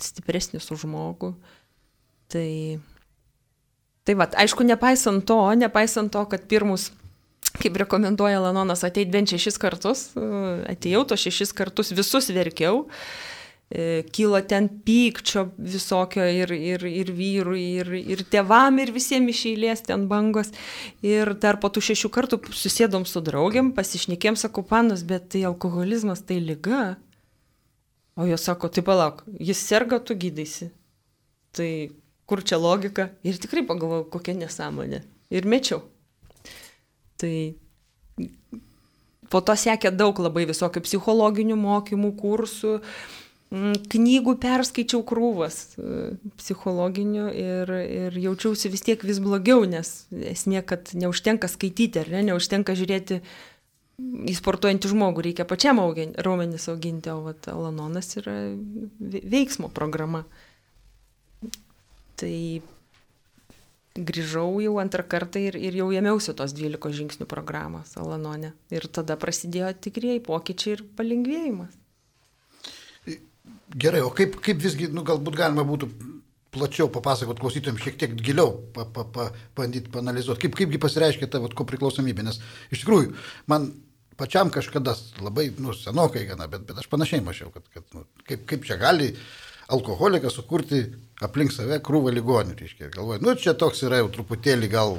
stipresnis 0.02 0.66
už 0.74 0.82
žmogų. 0.82 1.36
Tai, 2.30 2.50
tai 4.06 4.16
va, 4.18 4.26
aišku, 4.42 4.66
nepaisant 4.66 5.22
to, 5.26 5.38
nepaisant 5.58 6.10
to, 6.10 6.24
kad 6.26 6.42
pirmus, 6.50 6.88
kaip 7.62 7.78
rekomenduoja 7.84 8.42
Lanonas, 8.42 8.82
ateit 8.86 9.10
bent 9.14 9.30
šešis 9.30 9.58
kartus, 9.62 10.08
atėjau 10.16 11.04
to 11.06 11.18
šešis 11.18 11.54
kartus, 11.54 11.94
visus 11.94 12.30
verkiau. 12.34 12.88
E, 13.70 14.02
kilo 14.10 14.40
ten 14.42 14.66
pykčio 14.82 15.44
visokio 15.54 16.24
ir, 16.26 16.50
ir, 16.50 16.82
ir 16.82 17.10
vyrui, 17.14 17.60
ir, 17.78 17.92
ir 17.94 18.22
tėvam, 18.26 18.80
ir 18.82 18.90
visiems 18.90 19.30
iš 19.30 19.42
eilės 19.52 19.84
ten 19.86 20.08
bangos. 20.10 20.50
Ir 21.06 21.36
dar 21.38 21.60
po 21.62 21.70
tų 21.70 21.84
šešių 21.92 22.10
kartų 22.10 22.40
susėdom 22.50 23.06
su 23.06 23.22
draugiam, 23.22 23.70
pasišnekėm, 23.76 24.34
sakau, 24.40 24.64
panas, 24.66 25.04
bet 25.06 25.28
tai 25.36 25.44
alkoholizmas, 25.46 26.24
tai 26.26 26.40
lyga. 26.42 26.96
O 28.18 28.26
jos 28.26 28.48
sako, 28.48 28.72
tai 28.74 28.82
palauk, 28.82 29.22
jis 29.38 29.62
serga, 29.62 30.00
tu 30.02 30.18
gydaisi. 30.18 30.72
Tai 31.54 31.70
kur 32.26 32.42
čia 32.42 32.58
logika? 32.58 33.12
Ir 33.22 33.38
tikrai 33.38 33.62
pagalvojau, 33.70 34.08
kokia 34.10 34.34
nesąmonė. 34.34 35.04
Ir 35.30 35.46
mečiau. 35.46 35.84
Tai 37.22 37.32
po 39.30 39.46
to 39.46 39.54
sekė 39.54 39.94
daug 39.94 40.18
labai 40.18 40.42
visokių 40.50 40.82
psichologinių 40.82 41.54
mokymų, 41.54 42.16
kursų, 42.18 42.76
uh, 42.80 43.18
knygų 43.50 44.36
perskaičiau 44.38 45.02
krūvas 45.06 45.56
e, 45.74 46.00
psichologinių 46.38 47.24
ir, 47.34 47.72
ir 47.82 48.18
jaučiausi 48.22 48.70
vis 48.70 48.84
tiek 48.86 49.02
vis 49.02 49.18
blogiau, 49.22 49.64
nes 49.66 50.06
esmė, 50.10 50.62
kad 50.62 50.92
neužtenka 50.94 51.50
skaityti, 51.50 52.04
ar 52.04 52.12
ne, 52.14 52.22
neužtenka 52.30 52.76
žiūrėti 52.78 53.18
į 54.00 54.34
sportuojantį 54.38 54.92
žmogų, 54.92 55.24
reikia 55.26 55.48
pačiam 55.50 55.82
augin, 55.82 56.14
raumenis 56.22 56.68
auginti, 56.70 57.10
o 57.10 57.24
vat, 57.26 57.50
Alanonas 57.50 58.14
yra 58.22 58.36
veiksmo 59.00 59.68
programa. 59.74 60.22
Tai 62.20 62.36
grįžau 63.98 64.60
jau 64.62 64.78
antrą 64.78 65.02
kartą 65.10 65.42
ir, 65.42 65.58
ir 65.58 65.74
jau 65.80 65.90
ėmiausi 65.90 66.36
tos 66.38 66.54
12 66.54 66.94
žingsnių 67.00 67.26
programos 67.28 67.96
Alanone. 67.98 68.54
Ir 68.70 68.86
tada 68.86 69.18
prasidėjo 69.20 69.74
tikrieji 69.88 70.22
pokyčiai 70.30 70.76
ir 70.78 70.86
palengvėjimas. 70.96 71.79
Gerai, 73.70 74.00
o 74.02 74.10
kaip, 74.14 74.40
kaip 74.42 74.58
visgi, 74.62 74.88
nu, 74.90 75.04
galbūt 75.06 75.36
galima 75.38 75.62
būtų 75.66 75.90
plačiau 76.50 76.88
papasakot 76.90 77.38
klausytojams, 77.38 77.82
šiek 77.84 77.98
tiek 78.00 78.16
giliau 78.18 78.56
pa, 78.74 78.86
pa, 78.90 79.04
pa, 79.06 79.28
bandyti 79.56 79.92
panalizuoti, 79.94 80.42
kaip, 80.46 80.56
kaipgi 80.58 80.80
pasireiškia 80.82 81.28
ta 81.30 81.42
ko 81.54 81.66
priklausomybė, 81.68 82.24
nes 82.26 82.40
iš 82.74 82.82
tikrųjų 82.82 83.12
man 83.50 83.68
pačiam 84.18 84.50
kažkada 84.52 84.96
labai, 85.22 85.48
nu, 85.62 85.74
senokai 85.76 86.26
gana, 86.28 86.48
bet, 86.50 86.66
bet 86.68 86.82
aš 86.82 86.90
panašiai 86.90 87.22
mačiau, 87.24 87.52
kad, 87.54 87.68
kad 87.70 87.86
nu, 87.94 88.04
kaip, 88.26 88.42
kaip 88.50 88.66
čia 88.66 88.76
gali 88.80 89.12
alkoholikas 89.70 90.34
sukurti 90.34 90.82
aplink 91.22 91.54
save 91.54 91.78
krūvą 91.86 92.12
ligonių, 92.16 92.56
reiškia, 92.58 92.90
galvoju, 92.96 93.22
nu, 93.22 93.36
čia 93.38 93.54
toks 93.54 93.84
yra 93.86 94.02
jau 94.02 94.10
truputėlį 94.16 94.70
gal 94.72 94.96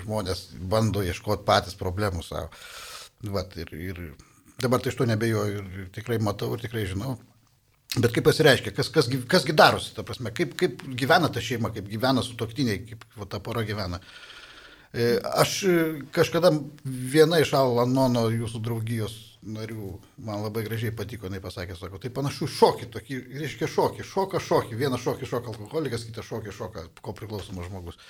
žmonės 0.00 0.48
bando 0.70 1.02
ieškoti 1.06 1.46
patys 1.46 1.78
problemų 1.78 2.22
savo. 2.26 2.50
Vat, 3.34 3.54
ir, 3.56 3.70
ir 3.78 4.02
dabar 4.60 4.82
tai 4.82 4.90
iš 4.92 4.98
to 4.98 5.06
nebejoju 5.08 5.62
ir 5.62 5.88
tikrai 5.94 6.18
matau 6.22 6.50
ir 6.54 6.62
tikrai 6.62 6.84
žinau, 6.90 7.16
Bet 7.94 8.10
kaip 8.10 8.24
pasireiškia, 8.26 8.72
kas, 8.74 8.88
kas, 8.90 9.06
kasgi 9.30 9.54
darosi, 9.54 9.92
ta 9.94 10.02
prasme, 10.06 10.32
kaip, 10.34 10.56
kaip 10.58 10.80
gyvena 10.98 11.28
ta 11.30 11.42
šeima, 11.44 11.70
kaip 11.74 11.86
gyvena 11.86 12.24
su 12.26 12.34
toktiniai, 12.38 12.80
kaip 12.88 13.04
va, 13.14 13.28
ta 13.30 13.38
pora 13.42 13.62
gyvena. 13.66 14.00
E, 14.94 15.12
aš 15.22 15.60
kažkada 16.14 16.50
viena 16.84 17.38
iš 17.42 17.52
Alanono 17.58 18.26
jūsų 18.34 18.62
draugijos 18.66 19.14
narių 19.44 19.92
man 20.24 20.42
labai 20.42 20.64
gražiai 20.66 20.94
patiko, 20.96 21.28
jinai 21.28 21.42
pasakė, 21.44 21.76
sako, 21.78 22.00
tai 22.02 22.10
panašu 22.14 22.48
šokį, 22.50 22.88
tokį, 22.96 23.20
reiškia 23.42 23.68
šokį, 23.70 24.06
šoka 24.08 24.40
šokį, 24.42 24.78
vieną 24.80 24.98
šokį 25.00 25.28
šoka 25.30 25.52
alkoholikas, 25.52 26.06
kitą 26.08 26.24
šokį 26.24 26.54
šoka 26.56 26.86
ko 27.04 27.14
priklausomas 27.14 27.68
žmogus. 27.68 28.00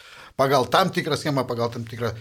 Pagal 0.41 0.69
tam 0.73 0.95
tikrą 0.95 1.19
schemą, 1.21 1.45
pagal 1.49 1.73
tam 1.75 1.85
tikrą 1.89 2.15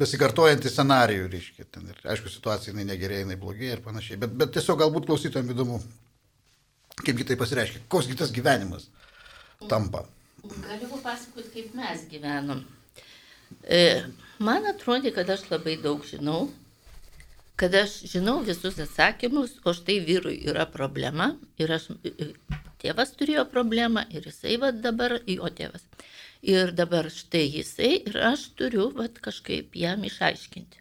besikartojantį 0.00 0.72
scenarijų, 0.72 1.30
reiškia. 1.32 1.68
Ten, 1.70 1.88
ir, 1.92 2.04
aišku, 2.12 2.32
situacija 2.32 2.74
jinai 2.74 2.88
negerėja, 2.92 3.24
jinai 3.24 3.40
blogėja 3.40 3.78
ir 3.78 3.84
panašiai. 3.84 4.20
Bet, 4.20 4.36
bet 4.36 4.54
tiesiog 4.56 4.80
galbūt 4.82 5.08
klausytojams 5.08 5.54
įdomu 5.54 5.80
Kaipgi 7.04 7.26
tai 7.28 7.36
pasireiškia? 7.40 7.84
Koksgi 7.88 8.16
tas 8.18 8.32
gyvenimas 8.34 8.88
tampa? 9.68 10.04
Galiu 10.42 10.88
papasakoti, 10.88 11.50
kaip 11.54 11.74
mes 11.76 12.06
gyvenom. 12.10 12.64
E, 13.64 13.80
man 14.40 14.68
atrodė, 14.70 15.12
kad 15.16 15.30
aš 15.32 15.46
labai 15.50 15.76
daug 15.82 16.04
žinau, 16.06 16.48
kad 17.60 17.74
aš 17.76 17.98
žinau 18.12 18.38
visus 18.46 18.78
atsakymus, 18.80 19.58
o 19.64 19.74
štai 19.76 19.98
vyrui 20.06 20.38
yra 20.48 20.66
problema 20.70 21.32
ir 21.60 21.72
aš, 21.76 21.90
e, 22.08 22.32
tėvas 22.80 23.14
turėjo 23.16 23.46
problemą 23.52 24.06
ir 24.10 24.28
jisai 24.30 24.56
va 24.62 24.72
dabar, 24.72 25.18
jo 25.28 25.52
tėvas. 25.60 25.84
Ir 26.40 26.72
dabar 26.72 27.10
štai 27.12 27.46
jisai 27.58 27.94
ir 27.98 28.20
aš 28.32 28.48
turiu 28.56 28.88
va 28.96 29.10
kažkaip 29.12 29.76
jam 29.76 30.06
išaiškinti 30.08 30.79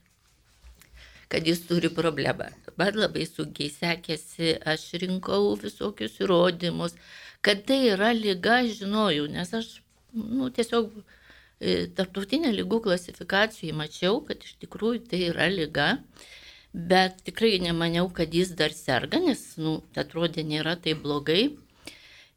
kad 1.29 1.48
jis 1.48 1.62
turi 1.67 1.91
problemą. 1.93 2.50
Man 2.79 2.98
labai 2.98 3.27
sunkiai 3.29 3.69
sekėsi, 3.74 4.55
aš 4.74 4.88
rinkau 5.03 5.53
visokius 5.62 6.17
įrodymus, 6.24 6.95
kad 7.45 7.63
tai 7.69 7.79
yra 7.93 8.12
lyga, 8.17 8.63
žinojau, 8.65 9.27
nes 9.31 9.53
aš 9.53 9.69
nu, 10.13 10.50
tiesiog 10.50 10.89
e, 10.98 11.86
tarptautinė 11.95 12.51
lygų 12.57 12.81
klasifikacijai 12.88 13.77
mačiau, 13.77 14.19
kad 14.25 14.41
iš 14.43 14.57
tikrųjų 14.63 15.05
tai 15.12 15.21
yra 15.29 15.48
lyga, 15.53 15.89
bet 16.74 17.24
tikrai 17.25 17.57
nemaniau, 17.62 18.09
kad 18.13 18.33
jis 18.33 18.53
dar 18.57 18.74
serga, 18.75 19.21
nes, 19.21 19.41
nu, 19.62 19.79
atrodė, 19.98 20.45
nėra 20.45 20.75
tai 20.81 20.95
blogai 20.98 21.41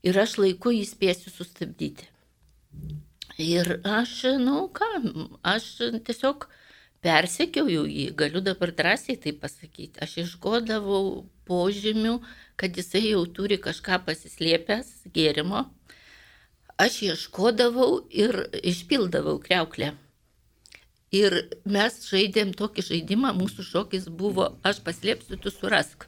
ir 0.02 0.18
aš 0.18 0.38
laiku 0.40 0.72
jį 0.74 0.86
spėsiu 0.88 1.32
sustabdyti. 1.32 2.08
Ir 3.40 3.78
aš, 3.88 4.18
nu 4.42 4.66
ką, 4.76 4.88
aš 5.48 5.68
tiesiog 6.04 6.44
persekiojau 7.02 7.84
jį, 7.90 8.06
galiu 8.18 8.42
dabar 8.44 8.72
drąsiai 8.78 9.18
tai 9.20 9.34
pasakyti. 9.34 9.98
Aš 10.04 10.18
išgodavau 10.22 11.24
požymių, 11.48 12.20
kad 12.60 12.78
jisai 12.78 13.08
jau 13.08 13.24
turi 13.26 13.58
kažką 13.62 13.98
pasislėpęs 14.06 14.92
gėrimo. 15.14 15.66
Aš 16.80 17.02
ieškodavau 17.10 18.04
ir 18.08 18.44
išpildavau 18.62 19.36
kreuklę. 19.42 19.92
Ir 21.12 21.36
mes 21.68 21.98
žaidėm 22.08 22.54
tokį 22.56 22.86
žaidimą, 22.86 23.34
mūsų 23.36 23.66
šokis 23.68 24.06
buvo, 24.08 24.54
aš 24.64 24.80
paslėpsiu, 24.86 25.36
tu 25.36 25.52
surask. 25.52 26.06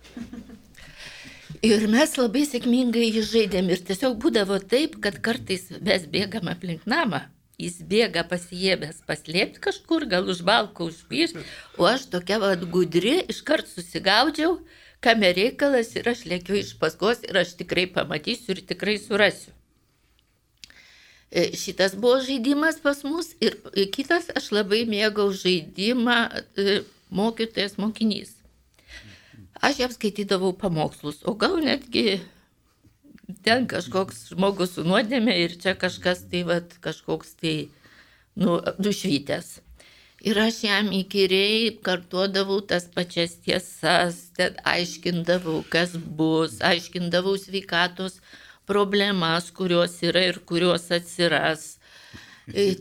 Ir 1.64 1.84
mes 1.92 2.16
labai 2.16 2.46
sėkmingai 2.48 3.10
jį 3.10 3.26
žaidėm 3.28 3.68
ir 3.74 3.84
tiesiog 3.84 4.16
būdavo 4.22 4.56
taip, 4.64 4.96
kad 5.04 5.20
kartais 5.24 5.68
mes 5.84 6.08
bėgam 6.10 6.48
aplink 6.52 6.86
namą 6.88 7.26
Jis 7.60 7.76
bėga 7.86 8.24
pasijėbęs 8.26 9.04
paslėpti 9.06 9.60
kažkur, 9.62 10.08
gal 10.10 10.26
už 10.30 10.42
balko 10.46 10.88
užpyš, 10.90 11.36
o 11.78 11.86
aš 11.86 12.08
tokia 12.10 12.40
vad 12.42 12.64
gudri, 12.70 13.20
iškart 13.30 13.70
susigaudžiau, 13.70 14.56
kame 15.04 15.30
reikalas 15.36 15.92
ir 15.94 16.08
aš 16.10 16.24
lėkiu 16.26 16.58
iš 16.58 16.72
paskos 16.80 17.22
ir 17.28 17.38
aš 17.44 17.54
tikrai 17.60 17.86
pamatysiu 17.86 18.56
ir 18.56 18.64
tikrai 18.66 18.96
surasiu. 18.98 19.54
E, 21.30 21.50
šitas 21.58 21.94
buvo 21.98 22.18
žaidimas 22.26 22.80
pas 22.82 23.04
mus 23.06 23.32
ir 23.42 23.56
kitas 23.94 24.28
aš 24.34 24.50
labai 24.54 24.82
mėgau 24.90 25.30
žaidimą 25.34 26.18
e, 26.58 26.82
mokytojas 27.10 27.78
mokinys. 27.78 28.34
aš 29.62 29.78
jam 29.78 29.90
skaitydavau 29.94 30.52
pamokslus, 30.58 31.22
o 31.24 31.34
gal 31.34 31.56
netgi 31.62 32.20
ten 33.44 33.66
kažkoks 33.70 34.28
žmogus 34.32 34.76
su 34.76 34.84
nuodėmė 34.86 35.36
ir 35.44 35.56
čia 35.60 35.74
kažkas 35.78 36.24
tai, 36.30 36.42
va, 36.48 36.60
kažkoks 36.84 37.36
tai, 37.40 37.54
nu, 38.36 38.58
dušvytės. 38.78 39.58
Ir 40.24 40.38
aš 40.40 40.62
jam 40.64 40.88
įkyriai 40.96 41.74
kartuodavau 41.84 42.62
tas 42.64 42.86
pačias 42.92 43.34
tiesas, 43.44 44.30
ten 44.36 44.56
aiškindavau, 44.64 45.58
kas 45.68 45.96
bus, 45.96 46.60
aiškindavau 46.64 47.36
sveikatos 47.40 48.20
problemas, 48.68 49.50
kurios 49.52 49.98
yra 50.00 50.22
ir 50.30 50.40
kurios 50.48 50.88
atsiras. 50.96 51.74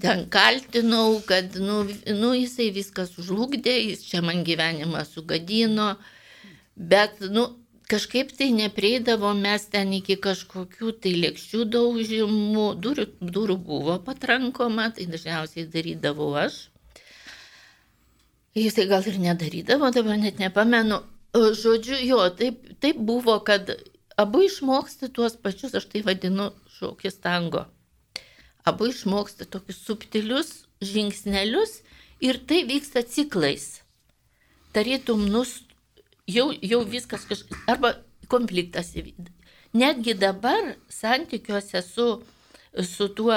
Ten 0.04 0.26
kaltinau, 0.32 1.20
kad 1.28 1.56
nu, 1.60 1.84
nu, 2.16 2.32
jisai 2.36 2.70
viską 2.76 3.06
sužlugdė, 3.08 3.76
jis 3.90 4.08
čia 4.08 4.24
man 4.24 4.44
gyvenimą 4.48 5.04
sugadino, 5.08 5.94
bet 6.76 7.20
nu, 7.32 7.50
kažkaip 7.94 8.32
tai 8.38 8.50
neprieidavo 8.58 9.32
mes 9.38 9.66
ten 9.70 9.94
iki 9.94 10.18
kažkokių 10.26 10.94
tai 11.04 11.14
lėkščių 11.24 11.66
daužimų, 11.76 12.68
durų, 12.82 13.06
durų 13.22 13.58
buvo 13.68 13.98
patrankoma, 14.08 14.90
tai 14.96 15.06
dažniausiai 15.12 15.68
darydavau 15.70 16.32
aš. 16.42 16.58
Jisai 18.58 18.88
gal 18.90 19.06
ir 19.10 19.20
nedarydavo, 19.22 19.90
dabar 19.94 20.18
net 20.22 20.42
nepamenu. 20.42 21.04
Žodžiu, 21.34 21.98
jo, 22.06 22.20
taip, 22.38 22.66
taip 22.82 22.98
buvo, 23.02 23.40
kad 23.46 23.72
abu 24.18 24.44
išmoksti 24.46 25.10
tuos 25.14 25.38
pačius, 25.42 25.74
aš 25.78 25.88
tai 25.90 26.04
vadinu 26.06 26.52
šokis 26.78 27.18
tango. 27.22 27.66
Abu 28.66 28.90
išmoksti 28.90 29.50
tokius 29.50 29.82
subtilius 29.86 30.52
žingsnelius 30.86 31.80
ir 32.22 32.38
tai 32.48 32.62
vyksta 32.70 33.02
ciklais. 33.06 33.82
Tarytum, 34.74 35.26
nus, 35.30 35.62
jau, 36.28 36.52
jau 36.62 36.84
viskas 36.88 37.26
kažkas, 37.30 37.58
arba 37.68 37.96
konfliktas. 38.32 38.94
Netgi 39.74 40.14
dabar 40.20 40.76
santykiuose 40.90 41.82
su, 41.82 42.08
su 42.86 43.10
tuo, 43.18 43.34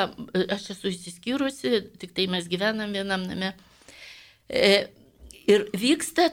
aš 0.53 0.71
esu 0.77 0.93
įsiskyrusi, 0.93 1.81
tik 2.01 2.13
tai 2.17 2.29
mes 2.31 2.49
gyvenam 2.51 2.93
vienam 2.93 3.25
name. 3.27 3.55
E, 4.47 4.87
Ir 5.47 5.69
vyksta, 5.79 6.33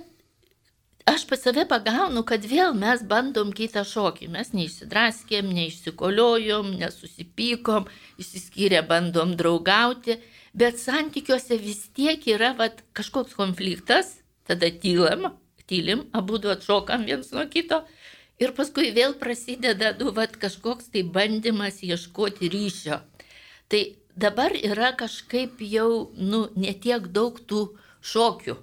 aš 1.05 1.27
pas 1.29 1.43
save 1.45 1.67
pagaunu, 1.69 2.24
kad 2.25 2.41
vėl 2.50 2.74
mes 2.74 3.03
bandom 3.05 3.51
kitą 3.53 3.83
šokį. 3.86 4.31
Mes 4.33 4.50
neišsidraskėm, 4.57 5.51
neišsikoliojom, 5.53 6.72
nesusipykom, 6.81 7.86
išsiskyrę 8.17 8.81
bandom 8.89 9.36
draugauti, 9.38 10.17
bet 10.57 10.81
santykiuose 10.81 11.60
vis 11.62 11.86
tiek 11.93 12.25
yra 12.33 12.55
vat, 12.57 12.81
kažkoks 12.98 13.38
konfliktas, 13.38 14.15
tada 14.50 14.72
tylam, 14.81 15.29
tylim, 15.70 16.05
abu 16.13 16.39
du 16.41 16.51
atšokam 16.53 17.05
viens 17.10 17.32
nuo 17.36 17.46
kito. 17.51 17.84
Ir 18.41 18.51
paskui 18.58 18.91
vėl 18.96 19.13
prasideda, 19.20 19.93
du, 19.98 20.12
vat, 20.15 20.36
kažkoks 20.41 20.89
tai 20.93 21.05
bandymas 21.05 21.84
ieškoti 21.86 22.50
ryšio. 22.51 23.00
Tai 23.70 23.82
dabar 24.20 24.55
yra 24.58 24.91
kažkaip 24.98 25.62
jau, 25.63 26.12
nu, 26.17 26.48
netiek 26.60 27.08
daug 27.13 27.39
tų 27.48 27.67
šokių 28.03 28.58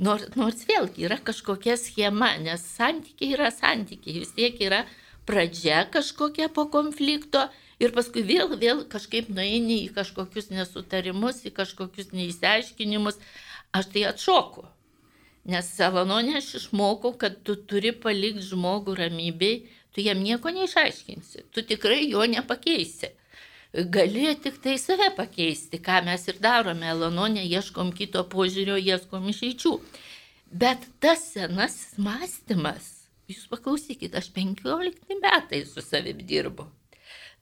Nors, 0.00 0.30
nors 0.32 0.62
vėlgi 0.64 1.04
yra 1.04 1.18
kažkokia 1.20 1.74
schema, 1.76 2.30
nes 2.40 2.62
santykiai 2.64 3.34
yra 3.36 3.50
santykiai, 3.52 4.22
vis 4.22 4.30
tiek 4.32 4.56
yra 4.64 4.86
pradžia 5.28 5.82
kažkokia 5.92 6.48
po 6.48 6.64
konflikto 6.72 7.42
ir 7.82 7.92
paskui 7.92 8.24
vėl, 8.24 8.54
vėl 8.62 8.86
kažkaip 8.88 9.28
nueini 9.28 9.82
į 9.84 9.90
kažkokius 9.98 10.48
nesutarimus, 10.54 11.42
į 11.44 11.52
kažkokius 11.58 12.14
neįsiaiškinimus, 12.16 13.20
aš 13.76 13.90
tai 13.92 14.06
atšoku. 14.08 14.64
Nes 15.48 15.70
Savanonė 15.76 16.36
aš 16.40 16.54
išmokau, 16.58 17.14
kad 17.16 17.40
tu 17.46 17.56
turi 17.56 17.94
palikti 17.96 18.44
žmogų 18.50 18.98
ramybei, 18.98 19.62
tu 19.94 20.04
jam 20.04 20.20
nieko 20.20 20.52
neišaiškinsi, 20.52 21.46
tu 21.54 21.64
tikrai 21.64 22.02
jo 22.10 22.26
nepakeisi 22.28 23.14
gali 23.72 24.34
tik 24.42 24.58
tai 24.62 24.78
save 24.78 25.10
pakeisti, 25.16 25.78
ką 25.78 26.00
mes 26.04 26.26
ir 26.28 26.40
darome, 26.42 26.88
Elanonė, 26.90 27.44
ieškom 27.46 27.92
kito 27.94 28.24
požiūrio, 28.26 28.76
ieškom 28.76 29.28
išeičių. 29.30 29.76
Bet 30.50 30.82
tas 30.98 31.22
senasis 31.36 31.94
mąstymas, 31.98 32.88
jūs 33.30 33.46
paklausykite, 33.50 34.18
aš 34.18 34.32
15 34.34 35.14
metai 35.22 35.62
su 35.66 35.84
savim 35.84 36.18
dirbu. 36.26 36.66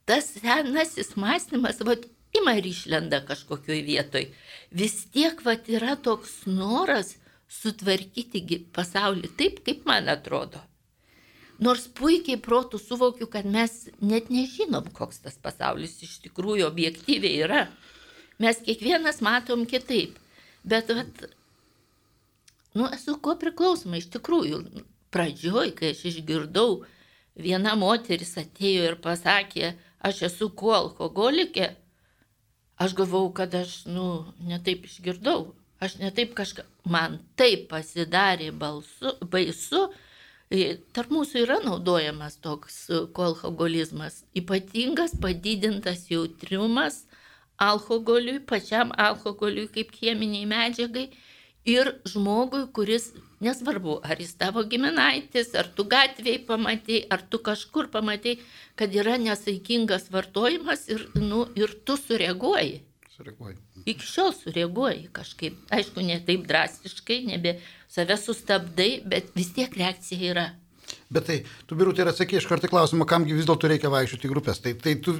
Tas 0.04 0.28
senasis 0.36 1.14
mąstymas, 1.16 1.80
vad, 1.88 2.04
ima 2.36 2.58
ir 2.60 2.68
išlenda 2.68 3.22
kažkokioj 3.24 3.80
vietoj. 3.86 4.28
Vis 4.70 5.06
tiek, 5.14 5.40
vad, 5.44 5.64
yra 5.72 5.96
toks 5.96 6.42
noras 6.44 7.16
sutvarkyti 7.48 8.64
pasaulį 8.76 9.30
taip, 9.38 9.62
kaip 9.66 9.86
man 9.88 10.08
atrodo. 10.12 10.60
Nors 11.58 11.88
puikiai 11.90 12.38
protų 12.38 12.78
suvokiu, 12.78 13.26
kad 13.26 13.48
mes 13.48 13.88
net 13.98 14.28
nežinom, 14.30 14.86
koks 14.94 15.24
tas 15.24 15.38
pasaulis 15.42 15.96
iš 16.06 16.20
tikrųjų 16.28 16.68
objektyviai 16.68 17.40
yra. 17.42 17.64
Mes 18.38 18.60
kiekvienas 18.62 19.18
matom 19.26 19.64
kitaip. 19.66 20.20
Bet, 20.62 20.92
vat, 20.94 21.24
nu, 22.78 22.86
esu 22.94 23.16
ko 23.18 23.34
priklausoma 23.40 23.98
iš 23.98 24.06
tikrųjų. 24.14 24.62
Pradžioj, 25.10 25.72
kai 25.74 25.90
aš 25.96 26.04
išgirdau, 26.12 26.84
viena 27.34 27.74
moteris 27.80 28.36
atėjo 28.38 28.90
ir 28.92 28.98
pasakė, 29.02 29.72
aš 30.04 30.26
esu 30.28 30.50
kuo 30.54 30.74
alkoholikė, 30.76 31.72
aš 32.78 32.94
galvau, 32.98 33.24
kad 33.34 33.56
aš, 33.56 33.80
nu, 33.90 34.28
netaip 34.46 34.86
išgirdau. 34.86 35.56
Aš 35.80 36.00
netaip 36.00 36.34
kažką, 36.34 36.64
man 36.90 37.20
taip 37.38 37.68
pasidarė 37.70 38.50
balsu, 38.50 39.14
baisu, 39.30 39.86
Tarp 40.96 41.10
mūsų 41.12 41.42
yra 41.44 41.58
naudojamas 41.60 42.38
toks 42.40 42.76
alkoholizmas, 42.88 44.22
ypatingas 44.32 45.12
padidintas 45.20 46.06
jautriumas 46.08 47.02
alkoholiui, 47.60 48.38
pačiam 48.48 48.94
alkoholiui 48.96 49.68
kaip 49.74 49.92
cheminiai 49.92 50.48
medžiagai 50.48 51.04
ir 51.68 51.90
žmogui, 52.08 52.62
kuris, 52.72 53.10
nesvarbu, 53.44 53.98
ar 54.00 54.16
jis 54.24 54.32
tavo 54.40 54.64
giminaitis, 54.64 55.52
ar 55.52 55.68
tu 55.76 55.84
gatvėje 55.84 56.46
pamatai, 56.48 57.02
ar 57.12 57.20
tu 57.28 57.42
kažkur 57.44 57.92
pamatai, 57.92 58.38
kad 58.72 58.96
yra 58.96 59.18
nesaikingas 59.20 60.08
vartojimas 60.14 60.88
ir, 60.88 61.10
nu, 61.20 61.44
ir 61.60 61.76
tu 61.84 62.00
sureaguoji. 62.00 62.87
Sureaguoji. 63.18 63.56
Iki 63.90 64.06
šiol 64.06 64.30
sureaguoji 64.36 65.08
kažkaip, 65.16 65.56
aišku, 65.74 66.04
ne 66.06 66.20
taip 66.22 66.44
drastiškai, 66.46 67.16
nebe 67.26 67.56
save 67.90 68.14
sustabdai, 68.20 68.92
bet 69.10 69.32
vis 69.34 69.50
tiek 69.56 69.74
reakcija 69.74 70.30
yra. 70.30 70.44
Bet 71.10 71.26
tai, 71.26 71.38
tu 71.66 71.76
birutė 71.80 72.04
ir 72.04 72.12
atsakė 72.12 72.38
iš 72.38 72.46
karto 72.46 72.70
klausimą, 72.70 73.08
kamgi 73.10 73.34
vis 73.34 73.48
dėlto 73.48 73.68
reikia 73.72 73.90
vaikščioti 73.90 74.30
grupės. 74.30 74.62
Tai, 74.62 74.76
tai 74.84 74.94
tu, 75.02 75.16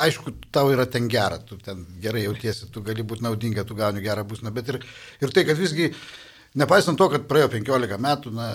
aišku, 0.00 0.32
tau 0.54 0.72
yra 0.72 0.86
ten 0.88 1.10
gera, 1.12 1.36
tu 1.44 1.58
ten 1.60 1.84
gerai 2.02 2.24
jautiesi, 2.24 2.70
tu 2.72 2.82
gali 2.86 3.04
būti 3.04 3.26
naudinga, 3.26 3.66
tu 3.68 3.76
gauni 3.76 4.00
gerą 4.04 4.24
būsną, 4.32 4.54
bet 4.54 4.72
ir, 4.72 4.80
ir 5.20 5.34
tai, 5.36 5.44
kad 5.48 5.60
visgi, 5.60 5.90
nepaisant 6.62 6.98
to, 6.98 7.10
kad 7.12 7.28
praėjo 7.28 7.52
15 7.58 8.00
metų, 8.08 8.32
na, 8.38 8.48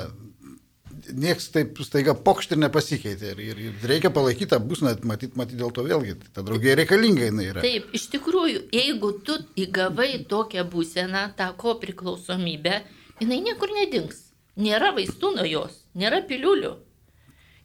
nieks 1.13 1.49
taip 1.53 1.79
staiga 1.85 2.15
pokšt 2.15 2.55
ir 2.55 2.61
nepasikeitė. 2.63 3.33
Ir, 3.33 3.41
ir, 3.43 3.61
ir 3.69 3.87
reikia 3.91 4.11
palaikyti 4.13 4.51
tą 4.53 4.59
būsną, 4.63 4.95
matyti, 5.07 5.37
matyti 5.39 5.59
dėl 5.59 5.73
to 5.75 5.85
vėlgi. 5.85 6.17
Ta 6.35 6.43
draugė 6.45 6.75
reikalinga 6.79 7.29
jinai 7.29 7.49
yra. 7.51 7.63
Taip, 7.65 7.89
iš 7.97 8.07
tikrųjų, 8.13 8.65
jeigu 8.75 9.11
tu 9.27 9.37
įgavai 9.59 10.11
tokią 10.29 10.65
būseną, 10.71 11.23
tą 11.39 11.51
ko 11.59 11.77
priklausomybę, 11.81 12.81
jinai 13.21 13.39
niekur 13.45 13.73
nedings. 13.77 14.27
Nėra 14.57 14.91
vaistų 14.95 15.35
nuo 15.37 15.45
jos, 15.45 15.81
nėra 15.97 16.23
piliulių. 16.25 16.73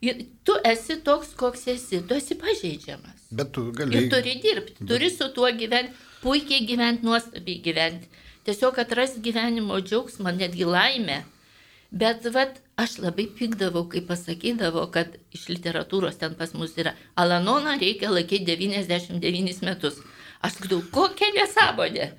Tu 0.02 0.54
esi 0.66 0.96
toks, 1.06 1.30
koks 1.38 1.68
esi, 1.70 2.00
tu 2.08 2.16
esi 2.18 2.34
pažeidžiamas. 2.36 3.28
Bet 3.30 3.52
tu 3.54 3.68
gali. 3.76 3.96
Ir 3.96 4.08
turi 4.12 4.34
dirbti, 4.42 4.82
turi 4.88 5.08
su 5.14 5.28
tuo 5.32 5.48
gyventi, 5.56 5.94
puikiai 6.24 6.66
gyventi, 6.66 7.06
nuostabiai 7.06 7.62
gyventi. 7.64 8.10
Tiesiog 8.42 8.80
atrasti 8.82 9.22
gyvenimo 9.22 9.78
džiaugsmą, 9.78 10.34
netgi 10.34 10.66
laimę. 10.66 11.20
Bet 11.92 12.26
vat, 12.34 12.58
aš 12.76 12.98
labai 13.02 13.26
pykdavau, 13.38 13.84
kai 13.90 14.02
pasakydavo, 14.06 14.86
kad 14.94 15.16
iš 15.34 15.48
literatūros 15.52 16.18
ten 16.20 16.34
pas 16.38 16.54
mus 16.56 16.74
yra 16.80 16.94
Alanoną 17.16 17.76
reikia 17.80 18.10
laikyti 18.12 18.56
99 18.56 19.62
metus. 19.66 20.00
Aš 20.42 20.58
sakau, 20.58 20.80
kokia 20.94 21.30
nesąmonė. 21.36 22.10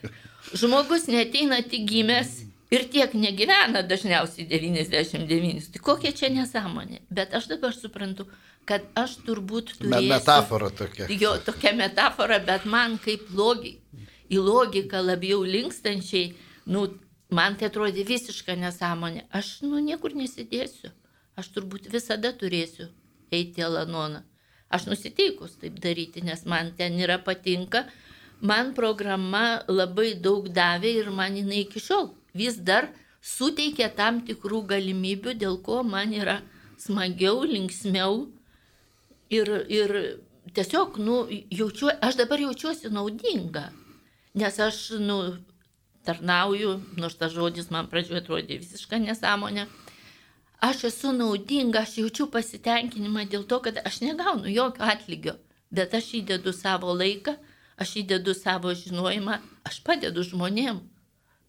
Žmogus 0.53 1.09
neteina 1.11 1.59
tik 1.65 1.85
gimęs 1.89 2.43
ir 2.73 2.87
tiek 2.91 3.13
negyvena 3.17 3.83
dažniausiai 3.87 4.47
99. 4.47 5.71
Tai 5.73 5.83
kokia 5.89 6.13
čia 6.15 6.29
nesąmonė. 6.33 7.01
Bet 7.11 7.35
aš 7.35 7.49
dabar 7.51 7.75
suprantu, 7.75 8.27
kad 8.69 8.85
aš 8.95 9.17
turbūt 9.27 9.75
turiu... 9.79 10.07
Metafora 10.07 10.69
tokia. 10.71 11.09
Jo, 11.11 11.35
tokia 11.43 11.73
metafora, 11.77 12.39
bet 12.43 12.65
man 12.69 12.97
kaip 13.03 13.27
logi, 13.35 13.75
į 14.31 14.39
logiką 14.39 15.03
labiau 15.03 15.43
linkstančiai, 15.43 16.31
nu, 16.71 16.87
man 17.33 17.57
tai 17.59 17.69
atrodė 17.69 18.05
visiška 18.07 18.55
nesąmonė. 18.59 19.25
Aš, 19.33 19.59
nu, 19.65 19.81
niekur 19.83 20.15
nesidėsiu. 20.17 20.93
Aš 21.39 21.49
turbūt 21.55 21.89
visada 21.93 22.31
turėsiu 22.37 22.89
eiti 23.33 23.63
į 23.65 23.71
Lanoną. 23.73 24.21
Aš 24.73 24.87
nusiteikus 24.89 25.57
taip 25.61 25.77
daryti, 25.81 26.23
nes 26.25 26.45
man 26.49 26.71
ten 26.77 26.97
yra 27.01 27.19
patinka. 27.21 27.85
Man 28.41 28.73
programa 28.77 29.63
labai 29.69 30.13
daug 30.19 30.49
davė 30.49 30.91
ir 30.99 31.09
man 31.13 31.37
jinai 31.37 31.63
iki 31.63 31.81
šiol 31.81 32.11
vis 32.33 32.57
dar 32.57 32.89
suteikia 33.23 33.89
tam 33.95 34.21
tikrų 34.27 34.63
galimybių, 34.73 35.35
dėl 35.39 35.59
ko 35.63 35.81
man 35.87 36.13
yra 36.13 36.41
smagiau, 36.81 37.43
linksmiau 37.47 38.25
ir, 39.31 39.51
ir 39.71 39.93
tiesiog, 40.57 40.97
nu, 40.99 41.23
jaučiu, 41.53 41.93
aš 42.03 42.19
dabar 42.19 42.41
jaučiuosi 42.43 42.91
naudinga, 42.91 43.69
nes 44.35 44.59
aš, 44.59 44.81
nu, 44.99 45.19
tarnauju, 46.05 46.75
nors 46.99 47.15
tas 47.19 47.33
žodis 47.33 47.71
man 47.73 47.89
pradžioje 47.91 48.21
atrodė 48.23 48.59
visišką 48.61 48.99
nesąmonę. 49.05 49.67
Aš 50.63 50.85
esu 50.89 51.11
naudinga, 51.11 51.81
aš 51.83 51.97
jaučiu 51.99 52.29
pasitenkinimą 52.31 53.25
dėl 53.31 53.43
to, 53.47 53.59
kad 53.65 53.81
aš 53.83 53.99
negaunu 54.05 54.47
jokio 54.47 54.85
atlygio, 54.93 55.33
bet 55.71 55.95
aš 55.97 56.13
įdedu 56.21 56.53
savo 56.55 56.93
laiką, 56.95 57.35
aš 57.75 57.97
įdedu 58.03 58.35
savo 58.37 58.71
žinojimą, 58.77 59.39
aš 59.67 59.81
padedu 59.83 60.23
žmonėm, 60.23 60.79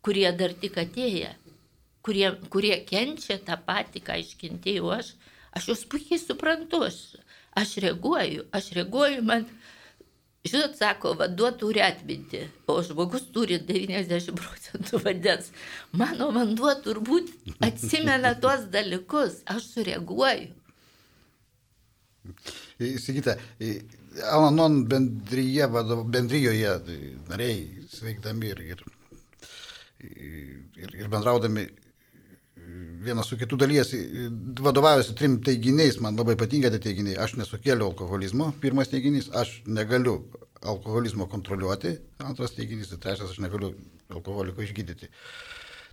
kurie 0.02 0.26
dar 0.34 0.56
tik 0.58 0.80
atėję, 0.82 1.30
kurie, 2.02 2.32
kurie 2.50 2.74
kenčia 2.88 3.38
tą 3.38 3.58
patį, 3.68 4.02
ką 4.08 4.18
iškentėjau 4.24 4.90
aš, 4.98 5.14
aš 5.54 5.70
juos 5.70 5.84
puikiai 5.90 6.18
suprantu, 6.18 6.82
aš, 6.88 6.98
aš 7.54 7.78
reaguoju, 7.86 8.48
aš 8.52 8.72
reaguoju, 8.80 9.22
man 9.30 9.46
Žinot, 10.44 10.74
sako, 10.76 11.14
vanduo 11.16 11.48
turi 11.56 11.80
atminti, 11.80 12.42
o 12.68 12.76
žmogus 12.84 13.30
turi 13.32 13.56
90 13.64 14.34
procentų 14.36 15.00
vandens. 15.00 15.48
Mano 15.96 16.28
vanduo 16.36 16.74
turbūt 16.84 17.30
atsimena 17.64 18.34
tuos 18.42 18.66
dalykus, 18.74 19.38
aš 19.48 19.70
sureaguoju. 19.70 20.50
Įsigita, 22.84 23.38
Alanon 24.32 24.82
bendryje, 24.88 25.68
bendryjoje 26.12 26.76
nariai 27.30 27.86
sveikdami 27.92 28.52
ir, 28.52 28.60
ir, 28.74 28.84
ir, 30.04 30.94
ir 31.00 31.08
bendraudami 31.12 31.66
vienas 33.04 33.28
su 33.30 33.38
kitu 33.40 33.56
dalyjasi, 33.60 34.00
vadovaujasi 34.64 35.16
trim 35.18 35.38
teiginiais, 35.44 36.00
man 36.04 36.16
labai 36.18 36.36
patinka 36.40 36.70
tie 36.74 36.80
teiginiai. 36.88 37.18
Aš 37.24 37.36
nesukėliau 37.40 37.92
alkoholizmo, 37.92 38.52
pirmas 38.62 38.92
teiginys, 38.92 39.30
aš 39.34 39.58
negaliu 39.66 40.20
alkoholizmo 40.64 41.28
kontroliuoti, 41.30 41.96
antras 42.24 42.56
teiginys, 42.56 42.92
ir 42.92 43.02
trečias, 43.02 43.34
aš 43.34 43.42
negaliu 43.44 43.74
alkoholiko 44.14 44.64
išgydyti. 44.64 45.10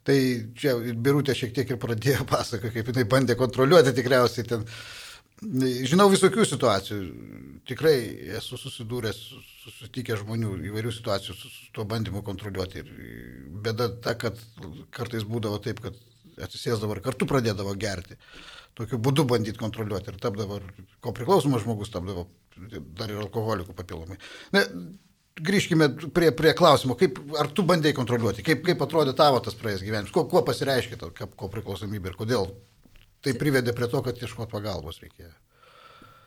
Tai 0.07 0.17
čia 0.57 0.73
Birutė 0.97 1.35
šiek 1.37 1.53
tiek 1.55 1.75
ir 1.75 1.79
pradėjo 1.81 2.25
pasakoti, 2.31 2.73
kaip 2.77 2.91
jinai 2.93 3.07
bandė 3.09 3.37
kontroliuoti 3.39 3.95
tikriausiai 3.97 4.47
ten. 4.49 4.65
Žinau 5.41 6.05
visokių 6.11 6.43
situacijų, 6.45 6.97
tikrai 7.65 7.95
esu 8.37 8.59
susidūręs, 8.61 9.21
susitikęs 9.63 10.21
žmonių 10.21 10.51
įvairių 10.69 10.91
situacijų 10.93 11.33
su, 11.33 11.49
su 11.49 11.71
tuo 11.73 11.85
bandymu 11.89 12.21
kontroliuoti. 12.25 12.83
Ir 12.83 12.91
bėda 13.65 13.87
ta, 14.05 14.13
kad 14.21 14.37
kartais 14.93 15.25
būdavo 15.25 15.57
taip, 15.65 15.81
kad 15.81 15.97
atsisėsdavo 16.47 16.97
ir 16.97 17.03
kartu 17.05 17.27
pradėdavo 17.29 17.75
gerti. 17.79 18.17
Tokiu 18.77 18.99
būdu 19.03 19.25
bandyti 19.27 19.59
kontroliuoti 19.59 20.13
ir 20.13 20.19
tapdavo, 20.21 20.61
ko 21.03 21.13
priklausomas 21.15 21.65
žmogus 21.65 21.91
tapdavo 21.91 22.27
dar 22.97 23.11
ir 23.11 23.19
alkoholikų 23.23 23.75
papildomai. 23.75 24.17
Na, 24.55 24.63
grįžkime 25.41 25.89
prie, 26.15 26.31
prie 26.35 26.53
klausimo, 26.57 26.95
kaip, 26.99 27.19
ar 27.39 27.49
tu 27.55 27.65
bandėjai 27.67 27.97
kontroliuoti, 27.97 28.45
kaip, 28.45 28.63
kaip 28.65 28.83
atrodė 28.85 29.15
tavo 29.17 29.41
tas 29.43 29.55
praėjęs 29.59 29.85
gyvenimas, 29.85 30.13
kuo, 30.15 30.25
kuo 30.29 30.43
pasireiškia 30.47 30.99
ta 31.01 31.11
ko 31.11 31.51
priklausomybė 31.51 32.11
ir 32.11 32.19
kodėl 32.19 32.51
tai 33.21 33.35
privedė 33.37 33.73
prie 33.77 33.87
to, 33.89 34.01
kad 34.05 34.17
ieškoti 34.17 34.51
pagalbos 34.51 34.99
reikėjo. 35.03 35.31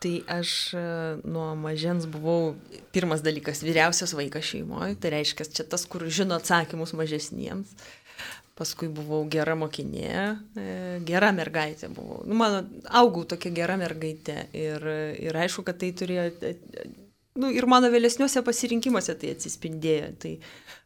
Tai 0.05 0.13
aš 0.35 0.51
e, 0.77 0.81
nuo 1.25 1.47
mažens 1.57 2.05
buvau 2.11 2.53
pirmas 2.93 3.23
dalykas 3.25 3.65
vyriausias 3.65 4.13
vaikas 4.17 4.45
šeimoje, 4.51 4.99
tai 5.01 5.15
reiškia, 5.17 5.47
čia 5.49 5.65
tas, 5.69 5.87
kur 5.89 6.05
žino 6.13 6.37
atsakymus 6.37 6.93
mažesniems. 6.99 7.73
Uh, 7.73 8.04
paskui 8.59 8.89
buvau 8.93 9.25
gera 9.31 9.57
mokinė, 9.59 10.11
e, 10.55 10.67
gera 11.07 11.33
mergaitė 11.35 11.91
buvau. 11.95 12.23
Nu, 12.27 12.37
mano, 12.39 12.63
augau 13.01 13.25
tokia 13.27 13.51
gera 13.55 13.77
mergaitė 13.81 14.45
ir, 14.55 14.87
ir 15.27 15.39
aišku, 15.45 15.65
kad 15.67 15.81
tai 15.83 15.91
turėjo, 15.99 16.29
nu, 17.43 17.51
ir 17.51 17.67
mano 17.71 17.91
vėlesniuose 17.91 18.45
pasirinkimuose 18.47 19.17
tai 19.19 19.35
atsispindėjo. 19.35 20.13
Tai 20.23 20.35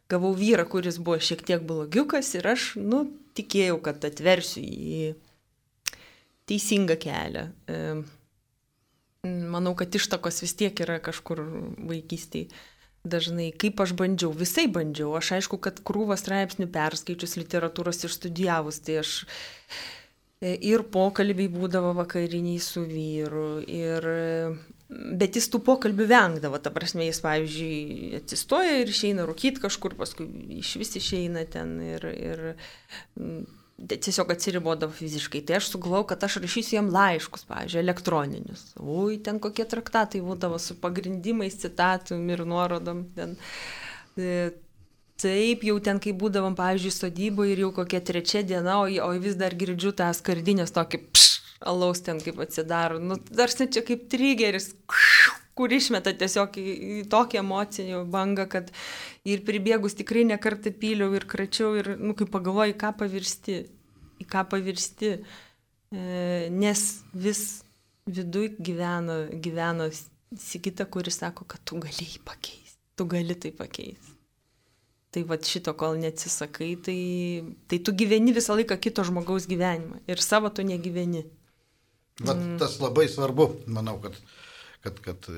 gavau 0.09 0.33
vyrą, 0.37 0.65
kuris 0.69 0.97
buvo 0.97 1.19
šiek 1.21 1.45
tiek 1.45 1.65
blogiukas 1.69 2.33
ir 2.39 2.49
aš, 2.55 2.71
nu, 2.81 3.05
tikėjau, 3.37 3.77
kad 3.85 4.09
atversiu 4.09 4.65
į 4.65 5.13
teisingą 6.49 6.97
kelią. 6.97 7.45
E, 7.69 7.79
manau, 9.53 9.75
kad 9.77 9.93
ištakos 9.93 10.41
vis 10.41 10.57
tiek 10.57 10.81
yra 10.81 10.97
kažkur 11.05 11.45
vaikystėje 11.85 12.49
dažnai, 13.03 13.51
kaip 13.55 13.79
aš 13.79 13.93
bandžiau, 13.97 14.31
visai 14.35 14.67
bandžiau. 14.71 15.13
Aš 15.17 15.33
aišku, 15.39 15.59
kad 15.61 15.79
krūvą 15.85 16.17
straipsnių 16.19 16.69
perskaičius 16.73 17.37
literatūros 17.39 18.03
išstudijavus, 18.07 18.81
tai 18.85 18.99
aš 19.03 19.13
e, 20.41 20.55
ir 20.55 20.83
pokalbiai 20.91 21.51
būdavo 21.51 21.93
vakariniai 22.01 22.59
su 22.63 22.83
vyru, 22.87 23.61
ir, 23.63 24.09
bet 24.89 25.39
jis 25.39 25.49
tų 25.53 25.63
pokalbių 25.69 26.09
vengdavo, 26.11 26.59
ta 26.63 26.73
prasme, 26.75 27.07
jis, 27.07 27.21
pavyzdžiui, 27.23 28.11
atsistoja 28.19 28.81
ir 28.81 28.91
išeina 28.91 29.27
rūkyti 29.29 29.63
kažkur, 29.63 29.95
paskui 29.99 30.27
iš 30.59 30.75
vis 30.81 30.95
išeina 30.99 31.47
ten 31.49 31.77
ir, 31.93 32.11
ir 32.13 32.45
tiesiog 33.87 34.31
atsiribodavo 34.33 34.91
fiziškai. 34.95 35.41
Tai 35.47 35.59
aš 35.59 35.69
sugalvojau, 35.73 36.07
kad 36.11 36.23
aš 36.27 36.39
rašysiu 36.43 36.79
jam 36.79 36.89
laiškus, 36.93 37.45
pavyzdžiui, 37.49 37.83
elektroninius. 37.83 38.63
Ui, 38.79 39.19
ten 39.23 39.39
kokie 39.43 39.65
traktatai 39.69 40.21
būdavo 40.25 40.59
su 40.61 40.75
pagrindimais, 40.81 41.59
citatum 41.61 42.25
ir 42.33 42.43
nuorodom. 42.47 43.05
Ten. 43.15 43.37
E, 44.19 44.49
taip, 45.19 45.63
jau 45.67 45.77
ten, 45.83 45.99
kai 46.03 46.15
būdavom, 46.15 46.55
pavyzdžiui, 46.59 46.95
sodyboje 46.95 47.55
ir 47.55 47.65
jau 47.65 47.73
kokia 47.81 48.01
trečia 48.05 48.43
diena, 48.43 48.79
o, 48.83 48.87
o 48.87 49.11
vis 49.19 49.37
dar 49.39 49.55
girdžiu 49.59 49.93
tą 49.95 50.09
skardinės 50.15 50.75
tokį 50.75 51.01
pš, 51.11 51.29
alaus 51.59 52.03
ten 52.05 52.21
kaip 52.23 52.39
atsidaro. 52.43 52.99
Nu, 53.03 53.19
dar 53.31 53.51
čia 53.51 53.83
kaip 53.85 54.07
trigeris, 54.11 54.71
kur 55.59 55.75
išmeta 55.75 56.15
tiesiog 56.15 56.55
į, 56.59 56.65
į 56.65 56.99
tokią 57.11 57.43
emocinį 57.43 58.03
bangą, 58.13 58.47
kad 58.51 58.71
ir 59.27 59.43
pribėgus 59.47 59.97
tikrai 59.99 60.23
nekartą 60.29 60.71
pyliau 60.79 61.11
ir 61.19 61.27
kračiau 61.29 61.73
ir, 61.81 61.93
nu, 61.99 62.15
kai 62.15 62.29
pagalvoju, 62.31 62.77
ką 62.79 62.93
pavirsti, 63.01 63.57
į 64.23 64.27
ką 64.31 64.45
pavirsti, 64.53 65.17
e, 65.19 66.05
nes 66.55 66.85
vis 67.13 67.43
viduj 68.09 68.55
gyveno, 68.59 69.25
gyveno 69.43 69.89
Sigita, 70.37 70.85
kuris 70.85 71.17
sako, 71.17 71.45
kad 71.49 71.61
tu 71.65 71.79
gali 71.81 72.05
jį 72.05 72.19
pakeisti, 72.21 72.77
tu 72.93 73.07
gali 73.09 73.33
tai 73.33 73.49
pakeisti. 73.49 74.13
Tai 75.09 75.23
va 75.25 75.39
šito, 75.41 75.73
kol 75.73 75.97
neatsisakai, 75.97 76.67
tai, 76.85 76.97
tai 77.65 77.79
tu 77.81 77.95
gyveni 77.97 78.35
visą 78.35 78.53
laiką 78.53 78.77
kito 78.77 79.01
žmogaus 79.07 79.47
gyvenimą 79.49 80.03
ir 80.05 80.21
savo 80.21 80.51
tu 80.53 80.61
negyveni. 80.61 81.23
Vat 82.21 82.37
mm. 82.37 82.59
tas 82.61 82.77
labai 82.77 83.07
svarbu, 83.09 83.47
manau, 83.73 83.95
kad, 84.03 84.19
kad, 84.85 84.99
kad 85.05 85.31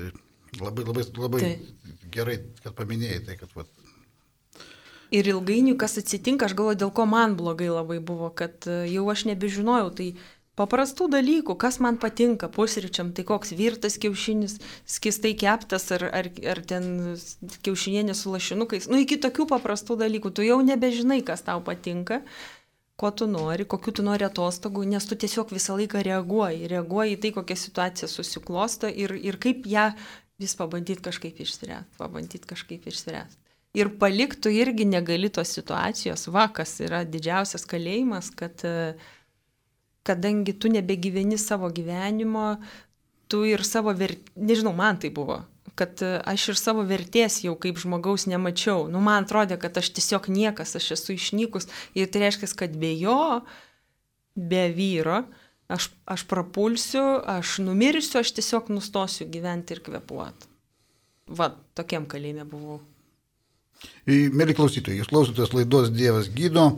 labai, 0.60 0.84
labai, 0.84 1.06
labai 1.18 1.44
tai. 1.44 1.54
gerai, 2.14 2.40
kad 2.64 2.76
paminėjai 2.78 3.22
tai, 3.28 3.38
kad 3.40 3.54
vat, 3.58 3.70
Ir 5.12 5.28
ilgainiui, 5.28 5.76
kas 5.76 5.98
atsitinka, 6.00 6.46
aš 6.48 6.54
galvoju, 6.56 6.78
dėl 6.80 6.92
ko 6.96 7.04
man 7.04 7.34
blogai 7.36 7.68
labai 7.68 7.98
buvo, 8.00 8.30
kad 8.32 8.64
e, 8.64 8.86
jau 8.88 9.04
aš 9.12 9.26
nebežinojau, 9.28 9.90
tai 9.98 10.06
paprastų 10.56 11.10
dalykų, 11.12 11.56
kas 11.60 11.76
man 11.84 11.98
patinka 12.00 12.48
pusryčiam, 12.52 13.10
tai 13.12 13.24
koks 13.28 13.52
virtas 13.58 13.98
kiaušinis, 14.00 14.56
skistai 14.88 15.34
keptas 15.36 15.90
ar, 15.92 16.06
ar, 16.08 16.30
ar 16.54 16.62
ten 16.64 16.88
kiaušinienė 17.66 18.16
su 18.16 18.32
lašinukais, 18.32 18.88
nu 18.88 19.02
iki 19.04 19.20
tokių 19.20 19.50
paprastų 19.52 19.98
dalykų, 20.00 20.32
tu 20.32 20.48
jau 20.48 20.58
nebežinai, 20.64 21.20
kas 21.28 21.44
tau 21.44 21.60
patinka 21.64 22.22
ko 23.02 23.10
tu 23.10 23.26
nori, 23.30 23.66
kokiu 23.68 23.96
tu 23.98 24.06
nori 24.06 24.26
atostogų, 24.28 24.86
nes 24.94 25.06
tu 25.10 25.18
tiesiog 25.18 25.52
visą 25.52 25.76
laiką 25.80 26.02
reaguoji, 26.06 26.70
reaguoji 26.70 27.18
į 27.18 27.20
tai, 27.26 27.34
kokia 27.36 27.58
situacija 27.58 28.10
susiklosto 28.10 28.90
ir, 28.90 29.16
ir 29.18 29.42
kaip 29.42 29.66
ją 29.66 29.90
vis 30.42 30.54
pabandyti 30.58 31.02
kažkaip 31.04 31.42
išspręsti, 31.42 31.98
pabandyti 31.98 32.54
kažkaip 32.54 32.86
išspręsti 32.90 33.42
ir 33.76 33.88
paliktų 34.00 34.52
irgi 34.52 34.86
negali 34.88 35.30
tos 35.32 35.52
situacijos, 35.56 36.26
va, 36.32 36.46
kas 36.52 36.76
yra 36.84 37.02
didžiausias 37.08 37.64
kalėjimas, 37.68 38.30
kad 38.36 38.64
kadangi 40.06 40.54
tu 40.58 40.70
nebegyveni 40.72 41.38
savo 41.38 41.70
gyvenimo, 41.72 42.56
tu 43.30 43.44
ir 43.48 43.64
savo 43.64 43.94
vertės, 43.96 44.34
nežinau, 44.36 44.74
man 44.76 44.98
tai 45.00 45.12
buvo, 45.14 45.40
kad 45.78 46.02
aš 46.02 46.48
ir 46.52 46.58
savo 46.60 46.84
vertės 46.88 47.40
jau 47.44 47.54
kaip 47.60 47.80
žmogaus 47.80 48.26
nemačiau. 48.30 48.86
Nu, 48.92 49.00
man 49.04 49.24
atrodė, 49.24 49.58
kad 49.60 49.76
aš 49.80 49.92
tiesiog 49.96 50.28
niekas, 50.32 50.76
aš 50.78 50.92
esu 50.98 51.16
išnykus 51.16 51.68
ir 51.98 52.10
tai 52.12 52.26
reiškia, 52.26 52.50
kad 52.58 52.76
be 52.78 52.92
jo, 53.00 53.40
be 54.36 54.66
vyro, 54.76 55.22
aš, 55.72 55.90
aš 56.06 56.26
prapulsiu, 56.28 57.04
aš 57.38 57.58
numirsiu, 57.64 58.20
aš 58.20 58.34
tiesiog 58.38 58.72
nustosiu 58.74 59.28
gyventi 59.32 59.76
ir 59.76 59.84
kvepuoti. 59.84 60.50
Va, 61.32 61.52
tokiam 61.78 62.04
kalėjime 62.10 62.44
buvau. 62.48 62.80
Mėly 64.06 64.54
klausytojai, 64.54 65.00
jūs 65.00 65.10
klausotės 65.10 65.54
laidos 65.56 65.90
Dievas 65.94 66.28
gydo. 66.34 66.68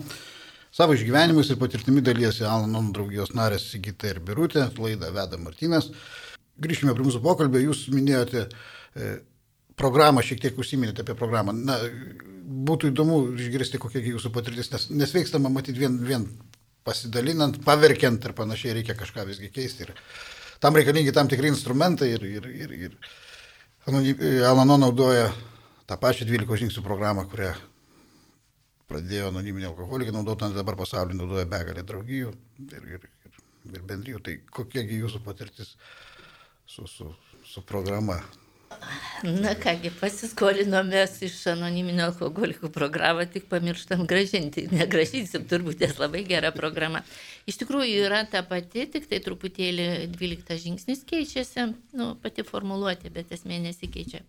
Savo 0.74 0.96
išgyvenimus 0.96 1.52
ir 1.52 1.58
patirtimi 1.60 2.02
dalyjasi 2.02 2.46
Alanon 2.48 2.90
draugijos 2.94 3.34
narės 3.36 3.68
Sigita 3.70 4.08
ir 4.10 4.20
Birutė, 4.24 4.66
laidą 4.78 5.12
veda 5.14 5.38
Martinas. 5.38 5.90
Grįžkime 6.64 6.94
prie 6.94 7.06
mūsų 7.06 7.20
pokalbio, 7.22 7.60
jūs 7.62 7.84
minėjote 7.94 8.44
e, 8.44 8.48
programą 9.78 10.22
šiek 10.22 10.42
tiek 10.42 10.58
užsiminėte 10.58 11.02
apie 11.04 11.16
programą. 11.18 11.54
Na, 11.56 11.78
būtų 12.44 12.92
įdomu 12.92 13.20
išgirsti, 13.40 13.80
kokia 13.80 14.02
jūsų 14.04 14.30
patirtis, 14.34 14.70
nes 14.72 14.88
nesveikstama 14.92 15.50
matyti 15.52 15.80
vien, 15.80 15.96
vien 16.04 16.26
pasidalinant, 16.84 17.58
paverkiant 17.64 18.24
ir 18.24 18.34
panašiai 18.36 18.76
reikia 18.78 18.96
kažką 18.98 19.24
visgi 19.28 19.50
keisti. 19.52 19.88
Ir 19.88 19.94
tam 20.62 20.76
reikalingi 20.76 21.14
tam 21.16 21.30
tikri 21.30 21.50
instrumentai 21.52 22.12
ir, 22.14 22.26
ir, 22.28 22.50
ir, 22.64 22.74
ir 22.88 22.98
Alano 24.48 24.76
naudoja 24.80 25.28
tą 25.88 25.96
pačią 26.00 26.24
12 26.28 26.60
žingsnių 26.62 26.84
programą, 26.84 27.26
kurią 27.28 27.50
pradėjo 28.88 29.28
anoniminė 29.32 29.68
alkoholikai 29.70 30.14
naudoti, 30.14 30.52
dabar 30.56 30.76
pasaulyje 30.78 31.18
naudoja 31.18 31.48
begalę 31.48 31.84
draugijų 31.84 32.32
ir, 32.68 32.86
ir, 32.96 33.04
ir, 33.28 33.42
ir 33.72 33.84
bendrijų. 33.84 34.22
Tai 34.24 34.38
kokiagi 34.60 35.02
jūsų 35.02 35.20
patirtis 35.24 35.74
su, 36.68 36.86
su, 36.88 37.10
su 37.44 37.64
programa? 37.68 38.20
Na 39.24 39.54
kągi, 39.56 39.88
pasiskolinomės 39.96 41.14
iš 41.24 41.36
anoniminio 41.54 42.10
alkoholikų 42.10 42.68
programą, 42.74 43.24
tik 43.32 43.46
pamirštam 43.48 44.04
gražinti. 44.10 44.66
Negražinsim, 44.72 45.46
turbūt 45.48 45.80
nes 45.80 45.96
labai 46.00 46.24
gera 46.28 46.50
programa. 46.52 47.00
Iš 47.48 47.62
tikrųjų 47.62 48.04
yra 48.04 48.22
ta 48.28 48.42
pati, 48.46 48.84
tik 48.92 49.08
tai 49.08 49.22
truputėlį 49.24 49.88
12 50.12 50.60
žingsnis 50.66 51.04
keičiasi, 51.08 51.70
nu, 51.96 52.10
pati 52.20 52.44
formuluotė, 52.44 53.12
bet 53.14 53.32
esmė 53.32 53.62
nesikeičia. 53.64 54.20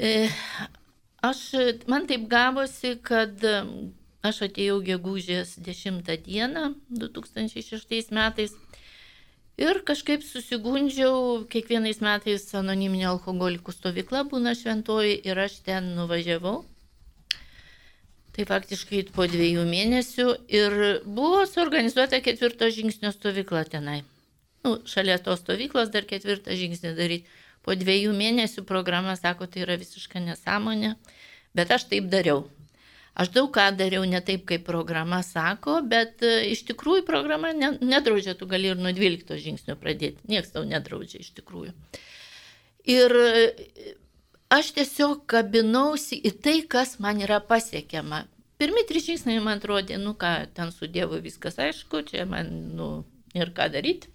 E, 0.00 0.12
aš, 1.22 1.44
man 1.90 2.08
taip 2.10 2.26
gavosi, 2.32 2.96
kad 3.04 3.46
aš 4.26 4.44
atėjau 4.48 4.80
gegužės 4.86 5.56
10 5.62 6.10
dieną 6.26 6.68
2006 6.90 8.10
metais 8.14 8.58
Ir 9.60 9.82
kažkaip 9.84 10.22
susigundžiau, 10.24 11.44
kiekvienais 11.52 12.00
metais 12.00 12.46
anoniminė 12.56 13.10
alkoholikų 13.10 13.74
stovykla 13.74 14.24
būna 14.30 14.54
šventoji 14.56 15.18
ir 15.28 15.38
aš 15.38 15.58
ten 15.66 15.92
nuvažiavau. 15.96 16.62
Tai 18.32 18.46
faktiškai 18.48 19.02
po 19.12 19.26
dviejų 19.28 19.66
mėnesių 19.68 20.26
ir 20.48 20.78
buvo 21.04 21.44
suorganizuota 21.44 22.22
ketvirto 22.24 22.70
žingsnio 22.72 23.12
stovykla 23.12 23.66
tenai. 23.68 23.98
Nu, 24.64 24.78
šalia 24.88 25.18
tos 25.20 25.42
stovyklos 25.42 25.92
dar 25.92 26.08
ketvirtą 26.08 26.56
žingsnį 26.56 26.94
daryti. 26.96 27.38
Po 27.62 27.76
dviejų 27.78 28.14
mėnesių 28.16 28.64
programa 28.66 29.14
sako, 29.20 29.46
tai 29.46 29.66
yra 29.66 29.76
visiška 29.78 30.18
nesąmonė, 30.22 30.96
bet 31.54 31.70
aš 31.76 31.86
taip 31.92 32.08
dariau. 32.10 32.46
Aš 33.12 33.28
daug 33.34 33.50
ką 33.52 33.66
dariau 33.76 34.06
ne 34.08 34.22
taip, 34.24 34.46
kaip 34.48 34.62
programa 34.64 35.18
sako, 35.26 35.80
bet 35.84 36.22
e, 36.24 36.46
iš 36.54 36.62
tikrųjų 36.70 37.04
programa 37.04 37.50
ne, 37.52 37.74
nedraudžia, 37.84 38.32
tu 38.38 38.48
gali 38.48 38.70
ir 38.72 38.80
nuo 38.80 38.92
12 38.96 39.36
žingsnio 39.42 39.76
pradėti. 39.80 40.24
Niekas 40.32 40.54
tau 40.54 40.64
nedraudžia 40.64 41.20
iš 41.20 41.34
tikrųjų. 41.36 41.74
Ir 42.88 43.16
e, 43.20 43.42
aš 44.56 44.72
tiesiog 44.78 45.26
kabinausi 45.28 46.16
į 46.24 46.32
tai, 46.40 46.56
kas 46.64 46.96
man 47.04 47.20
yra 47.20 47.42
pasiekiama. 47.44 48.24
Pirmi 48.62 48.86
trys 48.88 49.10
žingsniai 49.10 49.44
man 49.44 49.60
atrodė, 49.60 50.00
nu 50.00 50.14
ką, 50.16 50.32
ten 50.56 50.72
su 50.72 50.88
Dievu 50.88 51.20
viskas 51.20 51.60
aišku, 51.60 52.06
čia 52.08 52.24
man, 52.30 52.48
nu, 52.78 52.90
ir 53.36 53.52
ką 53.52 53.68
daryti. 53.76 54.08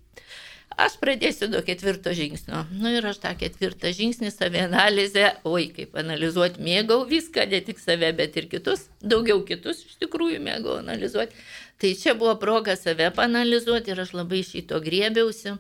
Aš 0.78 1.00
pradėsiu 1.02 1.48
nuo 1.50 1.64
ketvirto 1.66 2.12
žingsnio. 2.14 2.60
Na 2.70 2.84
nu, 2.84 2.90
ir 3.00 3.06
aš 3.10 3.18
tą 3.24 3.32
ketvirtą 3.40 3.90
žingsnį, 3.98 4.30
savianalizę, 4.30 5.24
oi, 5.50 5.72
kaip 5.74 5.96
analizuoti, 5.98 6.62
mėgau 6.62 7.00
viską, 7.10 7.48
ne 7.50 7.64
tik 7.66 7.82
save, 7.82 8.12
bet 8.20 8.38
ir 8.38 8.46
kitus, 8.52 8.84
daugiau 9.02 9.42
kitus 9.48 9.82
iš 9.88 9.96
tikrųjų 10.04 10.38
mėgau 10.46 10.76
analizuoti. 10.84 11.34
Tai 11.82 11.92
čia 11.98 12.14
buvo 12.20 12.36
proga 12.38 12.78
save 12.78 13.10
panalizuoti 13.18 13.96
ir 13.96 14.04
aš 14.06 14.14
labai 14.20 14.44
šito 14.46 14.78
grėbiausi 14.86 15.56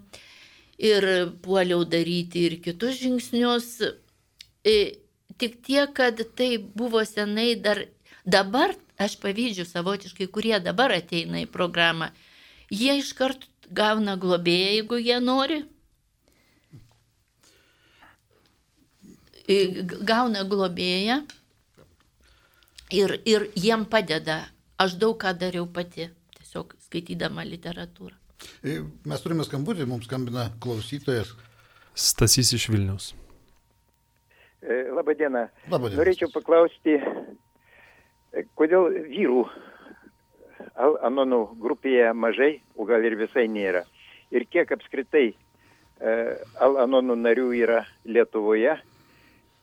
ir 0.78 1.10
puoliau 1.42 1.82
daryti 1.82 2.46
ir 2.52 2.60
kitus 2.62 3.02
žingsnius. 3.02 3.74
E, 4.62 4.78
tik 5.42 5.58
tiek, 5.66 5.98
kad 5.98 6.22
tai 6.38 6.58
buvo 6.62 7.02
senai 7.10 7.56
dar, 7.58 7.88
dabar 8.22 8.78
aš 9.02 9.18
pavyzdžių 9.26 9.66
savotiškai, 9.66 10.30
kurie 10.30 10.58
dabar 10.62 10.94
ateina 10.94 11.42
į 11.42 11.50
programą, 11.50 12.14
jie 12.70 13.00
iškart 13.02 13.50
gauna 13.72 14.18
globėją, 14.20 14.70
jeigu 14.78 15.00
jie 15.02 15.18
nori. 15.24 15.62
Gauna 20.04 20.44
globėją 20.44 21.22
ir, 22.92 23.18
ir 23.26 23.50
jiem 23.56 23.86
padeda. 23.90 24.42
Aš 24.78 24.98
daug 25.02 25.16
ką 25.18 25.32
dariau 25.40 25.66
pati, 25.74 26.10
tiesiog 26.38 26.76
skaitydama 26.86 27.46
literatūrą. 27.48 28.14
Mes 29.10 29.24
turime 29.24 29.46
skambutį, 29.48 29.88
mums 29.90 30.06
skambina 30.06 30.52
klausytojas. 30.62 31.32
Stasys 31.98 32.52
iš 32.54 32.68
Vilnius. 32.70 33.16
Labadiena. 34.94 35.48
Labadiena. 35.72 36.02
Norėčiau 36.02 36.30
paklausti, 36.34 37.00
kodėl 38.60 38.92
vyrų 39.08 39.48
anonų 40.78 41.42
grupėje 41.62 42.12
mažai, 42.14 42.52
o 42.76 42.86
gal 42.90 43.04
ir 43.06 43.18
visai 43.20 43.48
nėra. 43.52 43.84
Ir 44.32 44.46
kiek 44.50 44.72
apskritai 44.76 45.28
e, 45.32 45.36
anonų 46.60 47.16
narių 47.22 47.52
yra 47.58 47.84
Lietuvoje. 48.06 48.78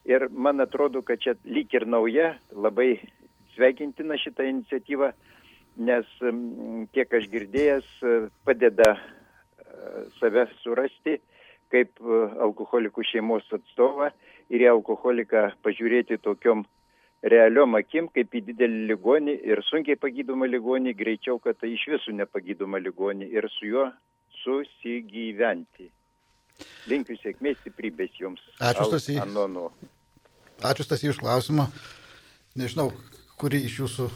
Ir 0.04 0.28
man 0.30 0.60
atrodo, 0.60 1.02
kad 1.02 1.20
čia 1.20 1.34
lyg 1.44 1.72
ir 1.74 1.86
nauja, 1.88 2.34
labai 2.52 2.98
sveikintina 3.54 4.18
šitą 4.20 4.44
iniciatyvą, 4.50 5.12
nes 5.84 6.10
kiek 6.92 7.14
aš 7.20 7.28
girdėjęs, 7.32 7.88
e, 8.02 8.16
padeda 8.44 8.94
e, 8.94 9.00
save 10.20 10.48
surasti 10.62 11.18
kaip 11.72 11.98
alkoholikų 12.44 13.02
šeimos 13.08 13.48
atstovą 13.50 14.12
ir 14.52 14.62
į 14.62 14.68
alkoholiką 14.76 15.48
pažiūrėti 15.64 16.20
tokiom 16.22 16.62
realiom 17.24 17.76
akim 17.78 18.08
kaip 18.12 18.34
į 18.36 18.42
didelį 18.50 18.84
ligonį 18.90 19.34
ir 19.48 19.62
sunkiai 19.68 19.96
pagydomą 20.00 20.48
ligonį, 20.50 20.94
greičiau, 20.98 21.38
kad 21.42 21.58
tai 21.60 21.72
iš 21.74 21.86
visų 21.94 22.16
nepagydomą 22.20 22.80
ligonį 22.84 23.30
ir 23.32 23.48
su 23.56 23.70
juo 23.70 23.88
susigyventi. 24.42 25.88
Linkiu 26.90 27.16
sėkmės, 27.18 27.58
stiprybės 27.62 28.14
jums. 28.20 28.42
Ačiū, 28.62 28.86
Stasy. 28.92 29.16
Anonu. 29.22 29.70
Ačiū, 30.62 30.86
Stasy, 30.86 31.10
už 31.10 31.18
klausimą. 31.22 31.66
Nežinau, 32.60 32.90
kuri 33.40 33.64
iš 33.66 33.80
jūsų. 33.82 34.10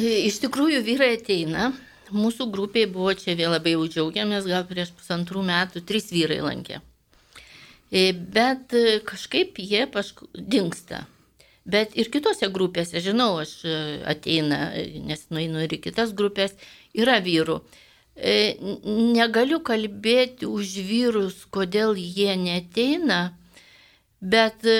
E, 0.00 0.24
iš 0.26 0.40
tikrųjų, 0.42 0.80
vyrai 0.86 1.12
ateina. 1.18 1.70
Mūsų 2.14 2.48
grupiai 2.52 2.88
buvo 2.90 3.12
čia 3.16 3.36
vėl 3.38 3.54
labai 3.54 3.76
jau 3.76 3.86
džiaugiamės, 3.86 4.48
gal 4.50 4.66
prieš 4.68 4.92
pusantrų 4.96 5.44
metų 5.46 5.84
trys 5.86 6.10
vyrai 6.12 6.40
lankė. 6.44 6.80
E, 7.94 8.10
bet 8.12 8.74
e, 8.74 8.98
kažkaip 9.06 9.60
jie 9.62 9.84
paskui 9.92 10.28
dinksta. 10.34 11.04
Bet 11.64 11.94
ir 11.96 12.10
kitose 12.12 12.50
grupėse, 12.52 13.00
žinau, 13.00 13.38
aš 13.40 13.54
e, 13.64 13.76
ateina, 14.10 14.66
nes 15.08 15.22
nueinu 15.32 15.62
ir 15.64 15.72
į 15.72 15.80
kitas 15.86 16.12
grupės, 16.16 16.52
yra 16.92 17.16
vyrų. 17.24 17.62
E, 18.14 18.34
negaliu 19.16 19.62
kalbėti 19.64 20.46
už 20.46 20.74
vyrus, 20.84 21.38
kodėl 21.50 21.96
jie 21.96 22.36
neteina, 22.36 23.22
bet 24.20 24.68
e, 24.68 24.76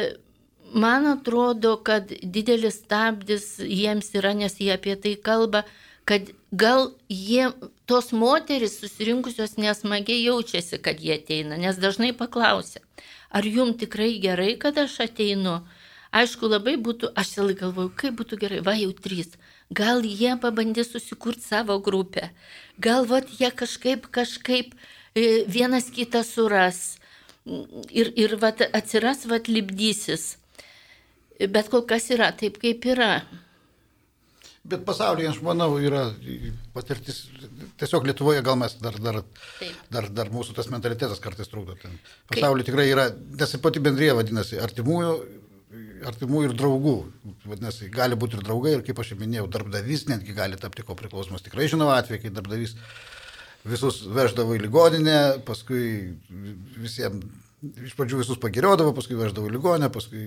man 0.75 1.09
atrodo, 1.09 1.79
kad 1.81 2.13
didelis 2.23 2.83
stabdis 2.83 3.57
jiems 3.65 4.13
yra, 4.19 4.35
nes 4.37 4.61
jie 4.61 4.75
apie 4.75 4.99
tai 5.01 5.15
kalba, 5.17 5.65
kad 6.05 6.29
gal 6.53 6.91
jie, 7.09 7.49
tos 7.89 8.13
moteris 8.13 8.77
susirinkusios 8.81 9.57
nesmagiai 9.57 10.27
jaučiasi, 10.27 10.79
kad 10.85 11.01
jie 11.01 11.17
ateina, 11.17 11.57
nes 11.61 11.81
dažnai 11.81 12.13
paklausia, 12.13 12.85
ar 13.33 13.49
jums 13.49 13.81
tikrai 13.81 14.13
gerai, 14.21 14.53
kad 14.61 14.79
aš 14.79 15.01
ateinu, 15.09 15.63
Aišku, 16.15 16.47
labai 16.47 16.77
būtų, 16.79 17.11
aš 17.19 17.33
vėl 17.41 17.55
galvoju, 17.59 17.91
kaip 17.99 18.19
būtų 18.21 18.39
gerai, 18.39 18.61
va 18.63 18.77
jau 18.79 18.93
trys. 18.95 19.33
Gal 19.75 20.05
jie 20.07 20.37
pabandys 20.39 20.93
susikurti 20.93 21.43
savo 21.43 21.81
grupę. 21.83 22.29
Gal 22.79 23.09
vat 23.11 23.33
jie 23.35 23.51
kažkaip, 23.51 24.07
kažkaip 24.15 24.77
e, 24.77 25.43
vienas 25.51 25.91
kitą 25.91 26.23
suras. 26.23 27.01
Ir, 27.91 28.13
ir 28.15 28.37
vat 28.41 28.63
atsiras, 28.71 29.27
vat 29.27 29.51
libdysis. 29.51 30.37
Bet 31.51 31.67
kol 31.73 31.83
kas 31.89 32.07
yra 32.15 32.31
taip, 32.37 32.61
kaip 32.63 32.87
yra. 32.95 33.17
Bet 34.65 34.85
pasaulyje, 34.87 35.29
aš 35.35 35.43
manau, 35.45 35.75
yra 35.77 36.07
patirtis, 36.73 37.25
tiesiog 37.81 38.07
Lietuvoje 38.09 38.41
gal 38.47 38.57
mes 38.57 38.79
dar, 38.81 38.95
dar, 39.03 39.19
Taip. 39.59 39.81
dar, 39.93 40.07
dar 40.09 40.31
mūsų 40.33 40.55
tas 40.57 40.71
mentalitetas 40.73 41.21
kartais 41.21 41.51
trukdo. 41.53 41.75
Pasaulyje 42.31 42.71
tikrai 42.71 42.87
yra, 42.89 43.11
nes 43.13 43.59
pati 43.61 43.83
bendrėje 43.85 44.15
vadinasi, 44.23 44.63
artimųjų 44.65 45.11
artimų 46.11 46.45
ir 46.49 46.55
draugų. 46.59 46.97
Vadinasi, 47.49 47.91
gali 47.93 48.19
būti 48.19 48.39
ir 48.39 48.45
draugai, 48.47 48.77
ir 48.77 48.85
kaip 48.87 49.01
aš 49.01 49.13
jau 49.13 49.21
minėjau, 49.21 49.49
darbdavys 49.53 50.07
netgi 50.11 50.37
gali 50.37 50.59
tapti 50.61 50.85
ko 50.87 50.97
priklausomas. 50.99 51.45
Tikrai 51.45 51.69
žinau 51.73 51.91
atvejį, 51.95 52.23
kai 52.25 52.35
darbdavys 52.35 52.77
visus 53.65 54.03
veždavo 54.13 54.57
į 54.59 54.65
ligoninę, 54.67 55.19
paskui 55.49 55.85
visiems, 56.81 57.25
iš 57.85 57.95
pradžių 57.97 58.21
visus 58.21 58.41
pagiriodavo, 58.41 58.93
paskui 58.97 59.17
veždavo 59.19 59.49
į 59.49 59.55
ligoninę, 59.55 59.89
paskui, 59.93 60.27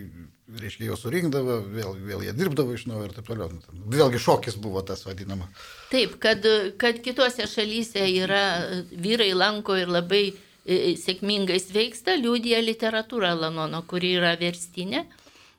reiškia, 0.61 0.87
juos 0.89 1.03
surinkdavo, 1.05 1.59
vėl, 1.73 1.93
vėl 2.07 2.25
jie 2.25 2.33
dirbdavo 2.37 2.73
iš 2.73 2.87
naujo 2.89 3.09
ir 3.09 3.13
taip 3.15 3.29
toliau. 3.29 3.51
Vėlgi 3.93 4.21
šokis 4.23 4.57
buvo 4.61 4.81
tas 4.85 5.05
vadinama. 5.05 5.49
Taip, 5.91 6.17
kad, 6.23 6.45
kad 6.81 7.01
kitose 7.05 7.45
šalyse 7.49 8.07
yra 8.23 8.43
vyrai 8.89 9.31
lanko 9.37 9.77
ir 9.77 9.91
labai 9.91 10.23
e, 10.31 10.95
sėkmingai 10.99 11.59
sveiksta, 11.61 12.17
liūdija 12.17 12.63
literatūra 12.65 13.35
Lanono, 13.37 13.83
kuri 13.89 14.15
yra 14.17 14.33
verstinė. 14.39 15.05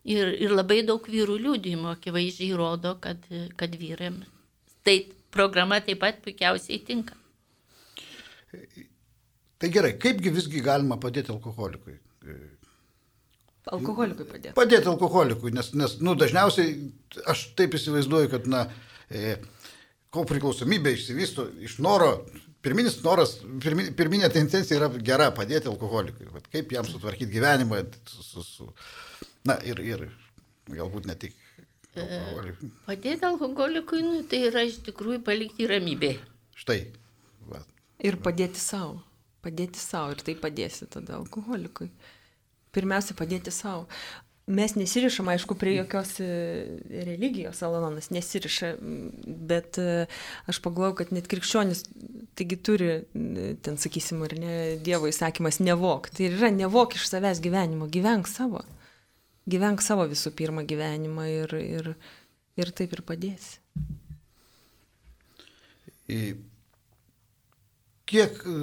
Ir, 0.09 0.31
ir 0.41 0.53
labai 0.55 0.81
daug 0.89 1.05
vyrų 1.05 1.37
liūdėjimo 1.45 1.91
akivaizdžiai 1.93 2.57
rodo, 2.57 2.95
kad, 3.03 3.25
kad 3.61 3.75
vyram 3.77 4.23
tai 4.87 5.03
programa 5.35 5.83
taip 5.85 6.01
pat 6.01 6.23
puikiausiai 6.25 6.81
tinka. 6.87 7.17
Tai 9.59 9.71
gerai, 9.75 9.97
kaipgi 10.01 10.33
visgi 10.33 10.63
galima 10.65 10.97
padėti 11.03 11.35
alkoholikui? 11.35 11.99
Alkoholikui 13.69 14.25
padėti. 14.29 14.55
Padėti 14.57 14.89
alkoholikui, 14.89 15.53
nes, 15.53 15.73
nes 15.77 15.99
nu, 16.01 16.15
dažniausiai 16.17 16.77
aš 17.29 17.49
taip 17.59 17.77
įsivaizduoju, 17.77 18.31
kad 18.33 18.47
na, 18.49 18.63
e, 19.11 19.35
ko 20.15 20.25
priklausomybė 20.29 20.95
išsivysto 20.97 21.49
iš 21.67 21.77
noro, 21.85 22.15
pirminis 22.65 22.97
noras, 23.05 23.37
pirminė, 23.65 23.93
pirminė 23.99 24.31
tendencija 24.33 24.79
yra 24.79 24.89
gera 25.11 25.29
padėti 25.37 25.69
alkoholikui. 25.69 26.31
Vat 26.33 26.49
kaip 26.55 26.73
jam 26.73 26.89
sutvarkyti 26.89 27.35
gyvenimą, 27.35 27.83
su, 28.09 28.25
su, 28.25 28.47
su, 28.47 28.71
na 29.49 29.59
ir, 29.67 29.81
ir 29.83 30.07
galbūt 30.69 31.09
ne 31.09 31.17
tik. 31.19 31.37
alkoholikui. 31.99 32.71
Padėti 32.87 33.27
alkoholikui, 33.27 34.05
nu, 34.05 34.23
tai 34.31 34.45
yra 34.51 34.63
iš 34.69 34.79
tikrųjų 34.87 35.23
palikti 35.27 35.67
ramybė. 35.71 36.13
Štai. 36.59 36.81
Va. 37.49 37.65
Ir 38.05 38.21
padėti 38.23 38.61
savo. 38.63 39.01
Padėti 39.43 39.81
savo 39.83 40.15
ir 40.15 40.23
tai 40.27 40.37
padėsi 40.39 40.87
tada 40.91 41.17
alkoholikui. 41.19 41.89
Pirmiausia, 42.75 43.17
padėti 43.19 43.55
savo. 43.55 43.87
Mes 44.49 44.73
nesirišam, 44.79 45.29
aišku, 45.29 45.59
prie 45.61 45.75
jokios 45.75 46.15
e, 46.25 46.27
religijos, 47.05 47.59
Alanonas 47.67 48.09
nesiriša, 48.09 48.71
bet 49.51 49.77
e, 49.83 50.07
aš 50.49 50.61
pagalvoju, 50.65 50.95
kad 51.03 51.13
net 51.13 51.29
krikščionis, 51.29 51.83
taigi 52.39 52.57
turi, 52.65 52.89
e, 53.13 53.51
ten 53.65 53.77
sakysim, 53.81 54.23
ar 54.25 54.33
ne, 54.41 54.55
Dievo 54.85 55.11
įsakymas 55.11 55.61
nevok. 55.61 56.09
Tai 56.17 56.31
yra 56.31 56.49
nevok 56.55 56.97
iš 56.97 57.11
savęs 57.11 57.43
gyvenimo, 57.45 57.91
gyvenk 57.93 58.31
savo. 58.31 58.65
Gyvenk 59.49 59.83
savo 59.85 60.05
visų 60.11 60.35
pirma 60.37 60.65
gyvenimą 60.69 61.25
ir, 61.33 61.55
ir, 61.63 61.91
ir 62.61 62.75
taip 62.77 62.93
ir 62.97 63.05
padėsi. 63.07 63.59
į 66.09 66.21
kiek 68.09 68.41
e, 68.49 68.55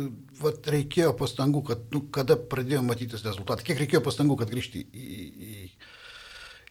vat, 0.42 0.66
reikėjo 0.74 1.14
pastangų, 1.20 1.62
kad, 1.70 1.84
nu, 1.94 2.02
kada 2.14 2.38
pradėjo 2.52 2.82
matytis 2.86 3.26
rezultatai, 3.26 3.68
kiek 3.68 3.84
reikėjo 3.84 4.02
pastangų, 4.06 4.40
kad 4.42 4.52
grįžti 4.52 4.82
į, 4.82 5.20
į, 5.50 5.60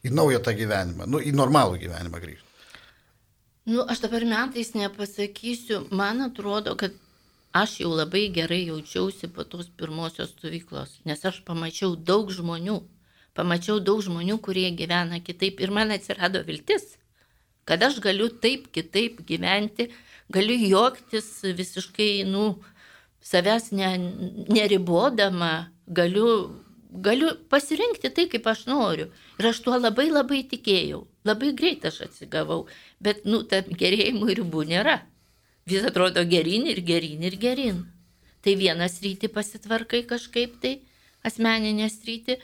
į 0.08 0.14
naują 0.14 0.42
tą 0.44 0.56
gyvenimą, 0.58 1.08
nu, 1.10 1.22
į 1.22 1.34
normalų 1.36 1.78
gyvenimą 1.84 2.22
grįžti. 2.24 2.50
Nu, 3.70 3.84
aš 3.88 4.02
dabar 4.02 4.26
metais 4.28 4.74
nepasakysiu, 4.76 5.86
man 5.94 6.20
atrodo, 6.26 6.74
kad 6.76 6.96
aš 7.56 7.78
jau 7.84 7.94
labai 7.94 8.26
gerai 8.34 8.64
jaučiausi 8.66 9.30
po 9.32 9.46
tos 9.48 9.70
pirmosios 9.78 10.34
stovyklos, 10.34 10.98
nes 11.08 11.22
aš 11.24 11.40
pamačiau 11.46 11.94
daug 11.96 12.32
žmonių, 12.34 12.82
pamačiau 13.34 13.80
daug 13.82 14.02
žmonių, 14.04 14.38
kurie 14.42 14.68
gyvena 14.76 15.20
kitaip 15.24 15.60
ir 15.60 15.72
man 15.74 15.94
atsirado 15.94 16.42
viltis, 16.46 16.96
kad 17.68 17.82
aš 17.82 18.00
galiu 18.04 18.28
taip 18.28 18.68
kitaip 18.74 19.22
gyventi, 19.26 19.88
galiu 20.32 20.56
juoktis 20.58 21.28
visiškai, 21.56 22.24
nu, 22.28 22.60
savęs 23.24 23.70
ne, 23.72 23.90
neribodama, 24.52 25.70
galiu, 25.86 26.28
galiu 26.90 27.32
pasirinkti 27.50 28.12
tai, 28.14 28.28
kaip 28.32 28.46
aš 28.46 28.66
noriu. 28.70 29.08
Ir 29.40 29.50
aš 29.50 29.62
tuo 29.64 29.78
labai 29.78 30.10
labai 30.12 30.44
tikėjau. 30.50 31.04
Labai 31.24 31.54
greit 31.56 31.84
aš 31.88 32.02
atsigavau. 32.08 32.66
Bet, 33.00 33.24
nu, 33.24 33.42
tarp 33.48 33.72
gerėjimų 33.80 34.38
ribų 34.40 34.66
nėra. 34.68 35.00
Vis 35.64 35.84
atrodo 35.88 36.24
gerin 36.28 36.68
ir 36.68 36.82
gerin 36.84 37.24
ir 37.24 37.38
gerin. 37.40 37.84
Tai 38.44 38.52
vienas 38.60 38.98
rytį 39.00 39.30
pasitvarkai 39.32 40.02
kažkaip 40.04 40.58
tai, 40.60 40.74
asmeninė 41.24 41.88
rytį, 41.88 42.36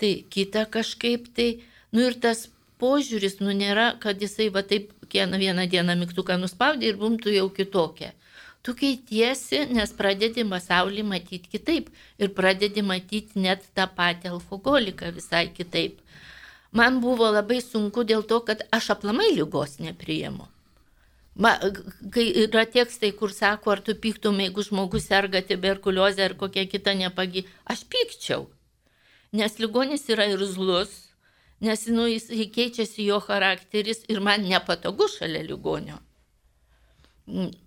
tai 0.00 0.12
kita 0.30 0.66
kažkaip 0.70 1.30
tai, 1.36 1.48
nu 1.92 2.04
ir 2.08 2.18
tas 2.20 2.46
požiūris, 2.82 3.40
nu 3.40 3.54
nėra, 3.56 3.94
kad 4.00 4.20
jisai 4.20 4.50
va 4.52 4.62
taip 4.62 4.92
vieną 5.12 5.66
dieną 5.70 5.96
mygtuką 6.02 6.36
nuspaudė 6.40 6.90
ir 6.90 6.96
bumtų 7.00 7.34
jau 7.36 7.48
kitokia. 7.50 8.12
Tu 8.62 8.74
keitiesi, 8.74 9.60
nes 9.70 9.92
pradedi 9.94 10.42
pasaulį 10.44 11.04
matyti 11.06 11.48
kitaip 11.52 11.88
ir 12.18 12.32
pradedi 12.34 12.82
matyti 12.82 13.38
net 13.38 13.62
tą 13.74 13.86
patį 13.86 14.32
alkoholiką 14.34 15.12
visai 15.14 15.46
kitaip. 15.54 16.00
Man 16.72 17.00
buvo 17.00 17.30
labai 17.30 17.60
sunku 17.62 18.02
dėl 18.04 18.26
to, 18.26 18.40
kad 18.40 18.66
aš 18.74 18.90
aplamai 18.96 19.30
lygos 19.36 19.78
nepriimu. 19.78 20.48
Ma, 21.36 21.52
kai 22.10 22.24
yra 22.42 22.64
tekstai, 22.64 23.12
kur 23.12 23.30
sako, 23.30 23.70
ar 23.76 23.80
tu 23.84 23.94
piktum, 23.94 24.40
jeigu 24.40 24.64
žmogus 24.64 25.06
serga 25.06 25.42
tuberkuliozę 25.44 26.24
ar 26.24 26.34
kokią 26.34 26.64
kitą 26.72 26.96
nepagi, 26.96 27.44
aš 27.68 27.84
pikčiau. 27.92 28.48
Nes 29.32 29.58
ligonis 29.58 30.06
yra 30.12 30.26
ir 30.30 30.42
zlus, 30.46 30.92
nes 31.60 31.86
nu, 31.88 32.06
jis 32.06 32.28
keičiasi 32.54 33.08
jo 33.08 33.20
charakteris 33.20 34.04
ir 34.08 34.20
man 34.20 34.46
nepatogu 34.46 35.08
šalia 35.10 35.42
ligonio. 35.42 35.98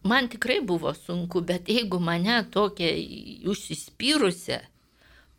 Man 0.04 0.30
tikrai 0.32 0.62
buvo 0.64 0.94
sunku, 0.94 1.42
bet 1.42 1.68
jeigu 1.68 2.00
mane 2.00 2.38
tokia 2.52 2.94
užsispyrusią, 3.52 4.60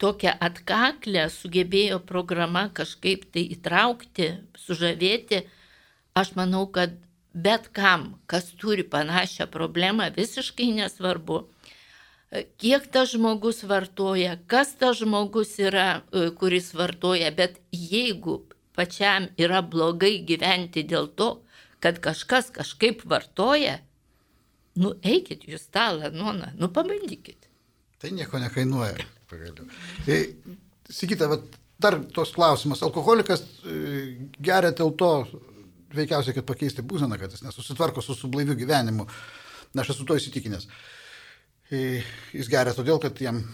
tokią 0.01 0.35
atkaklę 0.49 1.29
sugebėjo 1.33 2.01
programa 2.11 2.67
kažkaip 2.77 3.25
tai 3.33 3.47
įtraukti, 3.57 4.29
sužavėti, 4.61 5.41
aš 6.21 6.35
manau, 6.37 6.67
kad 6.69 6.99
bet 7.33 7.69
kam, 7.73 8.19
kas 8.27 8.51
turi 8.61 8.85
panašią 8.85 9.47
problemą, 9.53 10.11
visiškai 10.17 10.71
nesvarbu, 10.81 11.45
kiek 12.31 12.87
tas 12.93 13.13
žmogus 13.15 13.65
vartoja, 13.67 14.37
kas 14.51 14.75
tas 14.79 15.01
žmogus 15.01 15.57
yra, 15.59 16.03
e, 16.13 16.31
kuris 16.39 16.73
vartoja, 16.79 17.31
bet 17.35 17.59
jeigu 17.75 18.41
pačiam 18.77 19.29
yra 19.41 19.63
blogai 19.67 20.21
gyventi 20.27 20.85
dėl 20.87 21.11
to, 21.19 21.31
kad 21.83 21.99
kažkas 22.03 22.53
kažkaip 22.55 23.03
vartoja, 23.09 23.81
nu 24.81 24.95
eikit 25.03 25.47
jūs 25.49 25.67
tą 25.75 25.91
lanoną, 25.99 26.53
nu 26.61 26.71
pabandykit. 26.73 27.49
Tai 28.01 28.13
nieko 28.17 28.39
nekainuoja. 28.41 29.09
Pagaliau. 29.31 29.67
E, 30.09 30.23
vat, 31.29 31.59
dar 31.79 31.99
tos 32.15 32.33
klausimas. 32.35 32.83
Alkoholikas 32.87 33.43
e, 33.43 33.75
geria 34.39 34.71
dėl 34.77 34.95
to, 34.99 35.11
veikiausiai, 35.95 36.37
kad 36.37 36.47
pakeisti 36.47 36.85
būseną, 36.87 37.19
kad 37.19 37.35
jis 37.35 37.45
nesusitvarko 37.45 38.03
su 38.05 38.15
sublaiviu 38.15 38.57
gyvenimu. 38.59 39.07
Na, 39.75 39.83
aš 39.83 39.95
esu 39.95 40.07
to 40.07 40.17
įsitikinęs. 40.19 40.67
Jis 41.71 42.51
geria 42.51 42.75
todėl, 42.75 42.99
kad 43.03 43.19
jam 43.23 43.45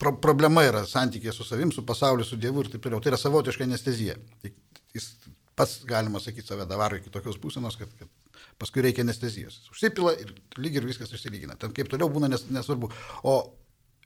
pro 0.00 0.14
problema 0.24 0.64
yra 0.64 0.86
santykė 0.88 1.34
su 1.36 1.44
savim, 1.44 1.72
su 1.74 1.84
pasauliu, 1.84 2.24
su 2.24 2.38
Dievu 2.40 2.64
ir 2.64 2.70
taip 2.72 2.86
toliau. 2.86 3.02
Tai 3.02 3.12
yra 3.12 3.20
savotiška 3.20 3.66
anestezija. 3.68 4.16
Tai 4.40 4.52
Jis 4.94 5.12
pats, 5.54 5.80
galima 5.86 6.20
sakyti, 6.20 6.48
save 6.48 6.66
davaro 6.66 6.98
iki 6.98 7.12
tokios 7.14 7.38
būsenos, 7.42 7.76
kad, 7.78 7.90
kad 7.98 8.46
paskui 8.60 8.82
reikia 8.84 9.04
anestezijos. 9.06 9.60
Jis 9.60 9.74
Užsipila 9.74 10.14
ir 10.18 10.32
lyg 10.58 10.78
ir 10.78 10.86
viskas 10.88 11.12
išsilygina. 11.14 11.58
Ten 11.60 11.74
kaip 11.76 11.90
toliau 11.92 12.10
būna 12.12 12.30
nes, 12.30 12.46
nesvarbu. 12.50 12.90
O 13.28 13.36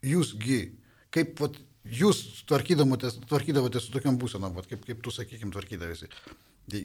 jūsgi, 0.04 0.60
kaip 1.14 1.40
vat, 1.40 1.56
jūs 1.84 2.20
tvarkydavotės, 2.50 3.86
su 3.86 3.94
tokiam 3.94 4.18
būsenom, 4.20 4.56
vat, 4.56 4.68
kaip, 4.68 4.84
kaip 4.88 5.02
tu, 5.04 5.14
sakykim, 5.14 5.52
tvarkydavėsi. 5.54 6.10
Tai, 6.72 6.82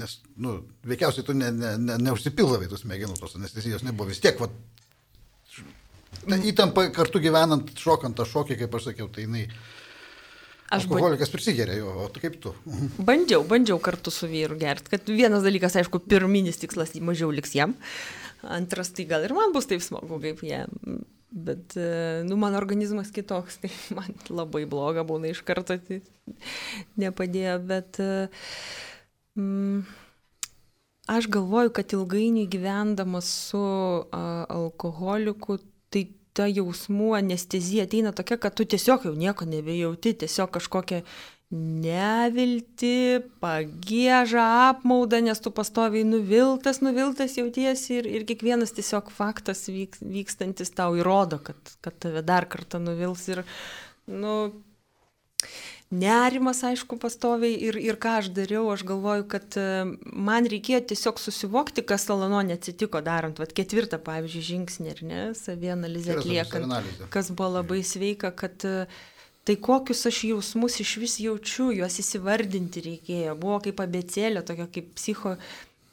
nes, 0.00 0.16
nu, 0.44 0.56
veikiausiai 0.88 1.26
tu 1.26 1.36
ne, 1.36 1.50
ne, 1.56 1.74
ne, 1.80 1.98
neužsipildavai 2.06 2.70
tos 2.72 2.86
smegenų, 2.86 3.18
tos 3.20 3.36
anestezijos 3.40 3.84
nebuvo. 3.84 4.12
Vis 4.12 4.22
tiek, 4.24 4.40
vat, 4.40 4.54
ta 6.22 6.38
įtampa 6.38 6.88
kartu 6.94 7.22
gyvenant, 7.22 7.70
šokant 7.78 8.16
tą 8.18 8.26
šokį, 8.28 8.58
kaip 8.62 8.76
aš 8.78 8.90
sakiau, 8.90 9.08
tai 9.12 9.26
jinai... 9.26 9.46
Aš 10.72 10.86
Alkoholikas 10.86 11.28
prisigeria 11.28 11.74
jo, 11.76 11.90
o 12.00 12.06
tu 12.08 12.22
kaip 12.22 12.38
tu? 12.40 12.54
Mhm. 12.64 13.04
bandžiau, 13.04 13.42
bandžiau 13.44 13.80
kartu 13.82 14.12
su 14.14 14.28
vyru 14.30 14.56
gerti, 14.60 14.94
kad 14.94 15.10
vienas 15.10 15.44
dalykas, 15.44 15.76
aišku, 15.76 16.00
pirminis 16.08 16.56
tikslas 16.62 16.94
mažiau 17.04 17.28
liks 17.34 17.52
jam, 17.58 17.74
antras 18.40 18.94
tai 18.96 19.04
gal 19.10 19.26
ir 19.26 19.34
man 19.36 19.52
bus 19.52 19.68
taip 19.68 19.84
smagu 19.84 20.20
kaip 20.22 20.40
jam. 20.46 20.72
Bet, 21.32 21.76
e, 21.80 22.20
nu, 22.28 22.36
mano 22.36 22.58
organizmas 22.60 23.12
kitoks, 23.12 23.56
tai 23.62 23.70
man 23.96 24.16
labai 24.28 24.64
bloga 24.68 25.04
būna 25.04 25.32
iš 25.32 25.42
karto, 25.48 25.76
tai 25.76 26.00
nepadėjo, 27.00 27.58
bet 27.68 28.00
e, 28.04 28.10
mm, 29.40 29.84
aš 31.06 31.28
galvoju, 31.28 31.72
kad 31.74 31.92
ilgainiui 31.92 32.48
gyvendamas 32.50 33.28
su 33.50 33.58
a, 33.62 34.44
alkoholiku, 34.48 35.58
tai 35.92 36.06
ta 36.32 36.46
jausmų 36.48 37.12
anestezija 37.18 37.84
ateina 37.88 38.12
tokia, 38.16 38.38
kad 38.40 38.56
tu 38.56 38.64
tiesiog 38.64 39.06
jau 39.08 39.14
nieko 39.18 39.44
nebejauti, 39.48 40.14
tiesiog 40.24 40.52
kažkokia 40.54 41.02
nevilti, 41.52 43.20
pagėžą, 43.42 44.44
apmaudą, 44.70 45.20
nes 45.20 45.42
tu 45.44 45.52
pastoviai 45.52 46.06
nuviltas, 46.08 46.80
nuviltas 46.80 47.36
jautiesi 47.36 47.98
ir, 47.98 48.08
ir 48.08 48.24
kiekvienas 48.28 48.72
tiesiog 48.72 49.10
faktas 49.12 49.66
vyk, 49.68 49.98
vykstantis 50.00 50.72
tau 50.72 50.96
įrodo, 50.96 51.42
kad, 51.44 51.74
kad 51.84 51.98
tave 52.00 52.24
dar 52.24 52.48
kartą 52.48 52.80
nuvils 52.80 53.26
ir, 53.28 53.42
nu, 54.08 54.36
nerimas, 55.92 56.62
aišku, 56.64 56.96
pastoviai 57.00 57.54
ir, 57.68 57.76
ir 57.76 57.98
ką 58.00 58.16
aš 58.22 58.30
dariau, 58.34 58.64
aš 58.72 58.84
galvoju, 58.88 59.26
kad 59.30 59.56
e, 59.60 59.64
man 60.02 60.48
reikėjo 60.48 60.80
tiesiog 60.92 61.20
susivokti, 61.20 61.84
kas 61.86 62.08
Alanonė 62.12 62.56
atsitiko 62.56 63.02
darant, 63.04 63.40
vad 63.42 63.52
ketvirtą, 63.56 64.00
pavyzdžiui, 64.02 64.44
žingsnį, 64.48 64.92
ar 64.94 65.02
ne, 65.08 65.22
savianalizę 65.38 66.16
atliekant, 66.16 66.92
kas 67.12 67.30
buvo 67.32 67.58
labai 67.58 67.82
sveika, 67.86 68.32
kad 68.32 68.64
e, 68.68 68.86
tai 69.44 69.58
kokius 69.60 70.06
aš 70.08 70.22
jausmus 70.30 70.80
iš 70.82 70.96
vis 71.02 71.18
jaučiu, 71.20 71.68
juos 71.76 72.00
įsivardinti 72.00 72.86
reikėjo, 72.88 73.36
buvo 73.38 73.60
kaip 73.68 73.84
abecėlė, 73.84 74.44
tokia 74.48 74.70
kaip 74.72 74.94
psicho 74.96 75.36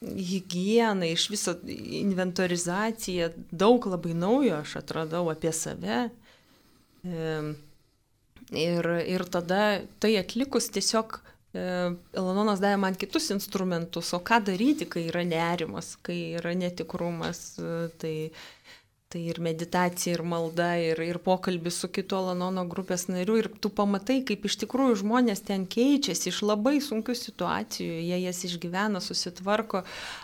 higiena, 0.00 1.04
iš 1.12 1.28
viso 1.28 1.58
inventorizacija, 1.68 3.34
daug 3.52 3.84
labai 3.90 4.16
naujo 4.16 4.62
aš 4.62 4.78
atradau 4.80 5.26
apie 5.28 5.52
save. 5.52 6.06
E, 7.04 7.34
Ir, 8.50 8.86
ir 9.06 9.22
tada 9.30 9.80
tai 10.02 10.16
atlikus 10.18 10.66
tiesiog 10.74 11.20
e, 11.54 11.62
Elononas 12.18 12.62
davė 12.62 12.80
man 12.82 12.96
kitus 12.98 13.30
instrumentus, 13.30 14.10
o 14.16 14.18
ką 14.26 14.40
daryti, 14.48 14.88
kai 14.90 15.04
yra 15.06 15.22
nerimas, 15.26 15.92
kai 16.02 16.34
yra 16.40 16.56
netikrumas, 16.58 17.44
e, 17.62 17.76
tai 18.02 18.14
Tai 19.10 19.18
ir 19.26 19.40
meditacija, 19.42 20.12
ir 20.14 20.20
malda, 20.22 20.68
ir, 20.78 21.00
ir 21.02 21.16
pokalbis 21.18 21.80
su 21.82 21.88
kitu 21.90 22.14
Alanono 22.14 22.62
grupės 22.70 23.08
nariu. 23.10 23.40
Ir 23.40 23.48
tu 23.58 23.66
pamatai, 23.74 24.20
kaip 24.22 24.44
iš 24.46 24.54
tikrųjų 24.60 25.00
žmonės 25.00 25.40
ten 25.48 25.64
keičiasi 25.66 26.28
iš 26.30 26.44
labai 26.46 26.76
sunkių 26.78 27.16
situacijų, 27.18 27.96
jie 28.06 28.20
jas 28.22 28.44
išgyvena, 28.46 29.00
susitvarko, 29.02 29.80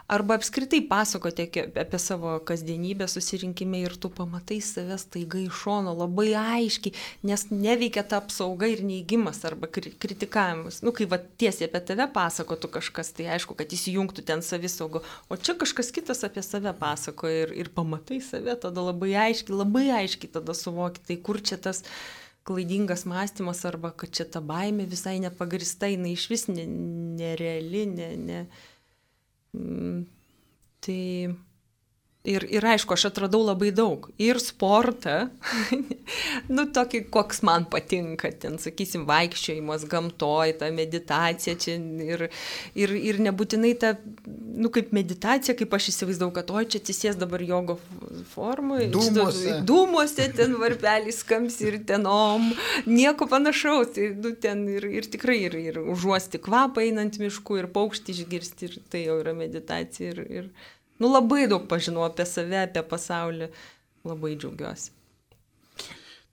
arba 0.07 0.37
apskritai 0.39 0.85
pasakoti 0.87 1.49
apie 1.67 1.99
savo 1.99 2.37
kasdienybę 2.47 3.09
susirinkime 3.11 3.81
ir 3.89 3.97
tu 3.99 4.07
pamatai 4.07 4.61
savęs 4.63 5.09
taiga 5.17 5.43
iš 5.43 5.65
šono 5.65 5.97
labai 6.05 6.29
aiškiai, 6.39 6.95
nes 7.27 7.49
neveikia 7.51 8.07
ta 8.07 8.23
apsauga 8.23 8.71
ir 8.71 8.85
neįgymas 8.87 9.43
arba 9.51 9.67
kritikavimas. 9.67 10.79
Nu, 10.87 10.95
kai 10.95 11.09
va 11.11 11.19
tiesiai 11.19 11.67
apie 11.67 11.83
tave 11.91 12.07
pasakotų 12.15 12.71
kažkas, 12.79 13.11
tai 13.19 13.33
aišku, 13.35 13.59
kad 13.59 13.75
įsijungtų 13.75 14.29
ten 14.31 14.47
savisaugo, 14.47 15.03
o 15.27 15.43
čia 15.43 15.59
kažkas 15.59 15.91
kitas 15.91 16.23
apie 16.23 16.47
save 16.47 16.71
pasakoja 16.79 17.49
ir, 17.49 17.59
ir 17.67 17.75
pamatai 17.75 18.23
save 18.23 18.55
tada 18.55 18.76
tada 18.77 18.91
labai 18.93 19.15
aiškiai, 19.27 19.57
labai 19.57 19.89
aiškiai 20.03 20.33
tada 20.37 20.55
suvoki, 20.55 21.01
tai 21.09 21.17
kur 21.17 21.41
čia 21.41 21.57
tas 21.57 21.83
klaidingas 22.47 23.07
mąstymas 23.09 23.65
arba 23.67 23.91
kad 23.97 24.13
čia 24.13 24.27
ta 24.29 24.43
baimė 24.45 24.87
visai 24.91 25.17
nepagrista, 25.25 25.89
jinai 25.91 26.13
iš 26.15 26.29
vis 26.31 26.45
nereali, 26.53 27.87
ne, 27.91 28.11
ne. 28.29 28.43
Mm, 29.57 30.05
tai 30.85 31.01
Ir, 32.27 32.43
ir 32.51 32.65
aišku, 32.67 32.97
aš 32.97 33.07
atradau 33.11 33.45
labai 33.47 33.69
daug. 33.75 34.09
Ir 34.19 34.41
sportą, 34.43 35.29
nu 36.57 36.65
tokį, 36.75 37.05
koks 37.15 37.45
man 37.47 37.69
patinka, 37.71 38.33
ten, 38.35 38.57
sakysim, 38.59 39.05
vaikščiojimas 39.07 39.85
gamtoj, 39.91 40.57
ta 40.59 40.71
meditacija 40.75 41.55
čia 41.63 41.77
ir, 42.03 42.27
ir, 42.75 42.95
ir 43.13 43.21
nebūtinai 43.29 43.73
ta, 43.79 43.95
nu 44.27 44.73
kaip 44.75 44.91
meditacija, 44.97 45.55
kaip 45.59 45.79
aš 45.79 45.91
įsivaizdavau, 45.93 46.35
kad 46.35 46.51
oi 46.51 46.65
čia 46.67 46.83
atsisės 46.83 47.19
dabar 47.21 47.45
jogo 47.47 47.79
formui. 48.33 48.89
Dūmuose. 48.91 49.61
Dūmuose 49.69 50.27
ten 50.35 50.59
varpelis 50.59 51.23
skams 51.23 51.61
ir 51.63 51.79
tenom, 51.87 52.51
nieko 52.91 53.31
panašaus. 53.31 53.95
Tai, 53.95 54.11
nu, 54.19 54.35
ten 54.43 54.67
ir, 54.73 54.89
ir 54.99 55.07
tikrai 55.13 55.39
ir, 55.47 55.59
ir 55.71 55.79
užuosti 55.85 56.43
kvapą 56.43 56.83
einant 56.89 57.21
mišku 57.23 57.61
ir 57.61 57.71
paukštį 57.71 58.19
išgirsti 58.19 58.71
ir 58.71 58.81
tai 58.91 59.07
jau 59.07 59.21
yra 59.23 59.37
meditacija. 59.37 60.11
Ir, 60.17 60.25
ir, 60.27 60.51
Nu 60.99 61.11
labai 61.13 61.47
daug 61.51 61.67
pažinau 61.69 62.05
apie 62.07 62.27
save, 62.29 62.63
apie 62.67 62.83
pasaulį. 62.91 63.51
Labai 64.07 64.37
džiaugiuosi. 64.37 64.93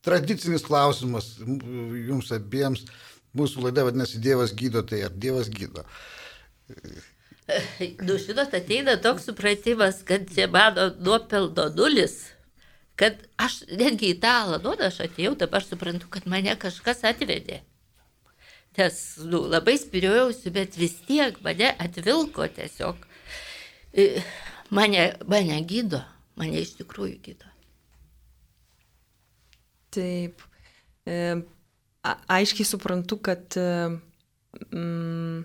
Tradicinis 0.04 0.66
klausimas 0.68 1.34
jums 1.40 2.32
abiems. 2.36 2.86
Mūsų 3.34 3.64
laida 3.66 3.86
vadinasi 3.88 4.20
Dievas 4.22 4.54
gydo, 4.54 4.84
tai 4.86 5.02
ar 5.08 5.16
Dievas 5.16 5.50
gydo? 5.50 5.86
Nu, 8.00 8.16
žinot, 8.16 8.54
ateina 8.56 8.94
toks 9.04 9.26
supratimas, 9.28 9.98
kad 10.08 10.30
čia 10.32 10.46
mano 10.48 10.86
nuopelno 11.04 11.66
nulis, 11.76 12.14
kad 12.96 13.18
aš 13.36 13.58
netgi 13.68 14.14
į 14.14 14.20
tą 14.24 14.32
ladoną 14.48 14.88
aš 14.88 15.02
atėjau, 15.10 15.34
dabar 15.42 15.66
suprantu, 15.66 16.08
kad 16.14 16.24
mane 16.32 16.56
kažkas 16.62 17.04
atvedė. 17.10 17.60
Nes 18.80 19.02
nu, 19.28 19.44
labai 19.52 19.76
spiriojausi, 19.78 20.54
bet 20.56 20.80
vis 20.80 20.96
tiek 21.04 21.36
mane 21.44 21.74
atvilko 21.84 22.48
tiesiog 22.56 23.04
mane, 24.74 25.08
mane 25.30 25.60
gydo, 25.70 26.02
mane 26.40 26.64
iš 26.64 26.76
tikrųjų 26.82 27.18
gydo. 27.24 27.50
Taip. 29.94 30.42
E, 31.06 31.18
aiškiai 32.04 32.66
suprantu, 32.68 33.20
kad 33.24 33.58
e, 33.60 33.68
mm, 34.72 35.44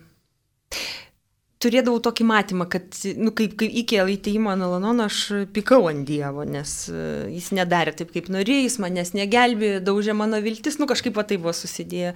turėdavau 1.63 2.01
tokį 2.07 2.27
matymą, 2.29 2.69
kad, 2.71 2.89
nu, 3.19 3.33
kaip, 3.37 3.57
kaip 3.59 3.79
iki 3.83 4.01
įteimo 4.15 4.55
Nalanono 4.59 5.09
aš 5.11 5.49
pikau 5.55 5.89
ant 5.91 6.07
Dievo, 6.09 6.47
nes 6.49 6.75
e, 6.89 7.05
jis 7.35 7.51
nedarė 7.59 7.97
taip, 7.99 8.13
kaip 8.15 8.31
norėjo, 8.33 8.67
jis 8.67 8.79
manęs 8.83 9.15
negelbėjo, 9.19 9.83
daužė 9.85 10.17
mano 10.17 10.41
viltis, 10.45 10.79
nu 10.81 10.89
kažkaip 10.91 11.19
tai 11.29 11.41
buvo 11.41 11.55
susidėję. 11.57 12.15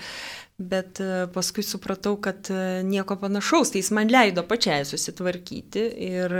Bet 0.63 1.03
e, 1.03 1.27
paskui 1.35 1.65
supratau, 1.67 2.17
kad 2.23 2.49
nieko 2.87 3.19
panašaus, 3.21 3.75
tai 3.75 3.83
jis 3.83 3.91
man 3.95 4.13
leido 4.13 4.47
pačiai 4.47 4.87
susitvarkyti 4.89 5.89
ir, 6.13 6.39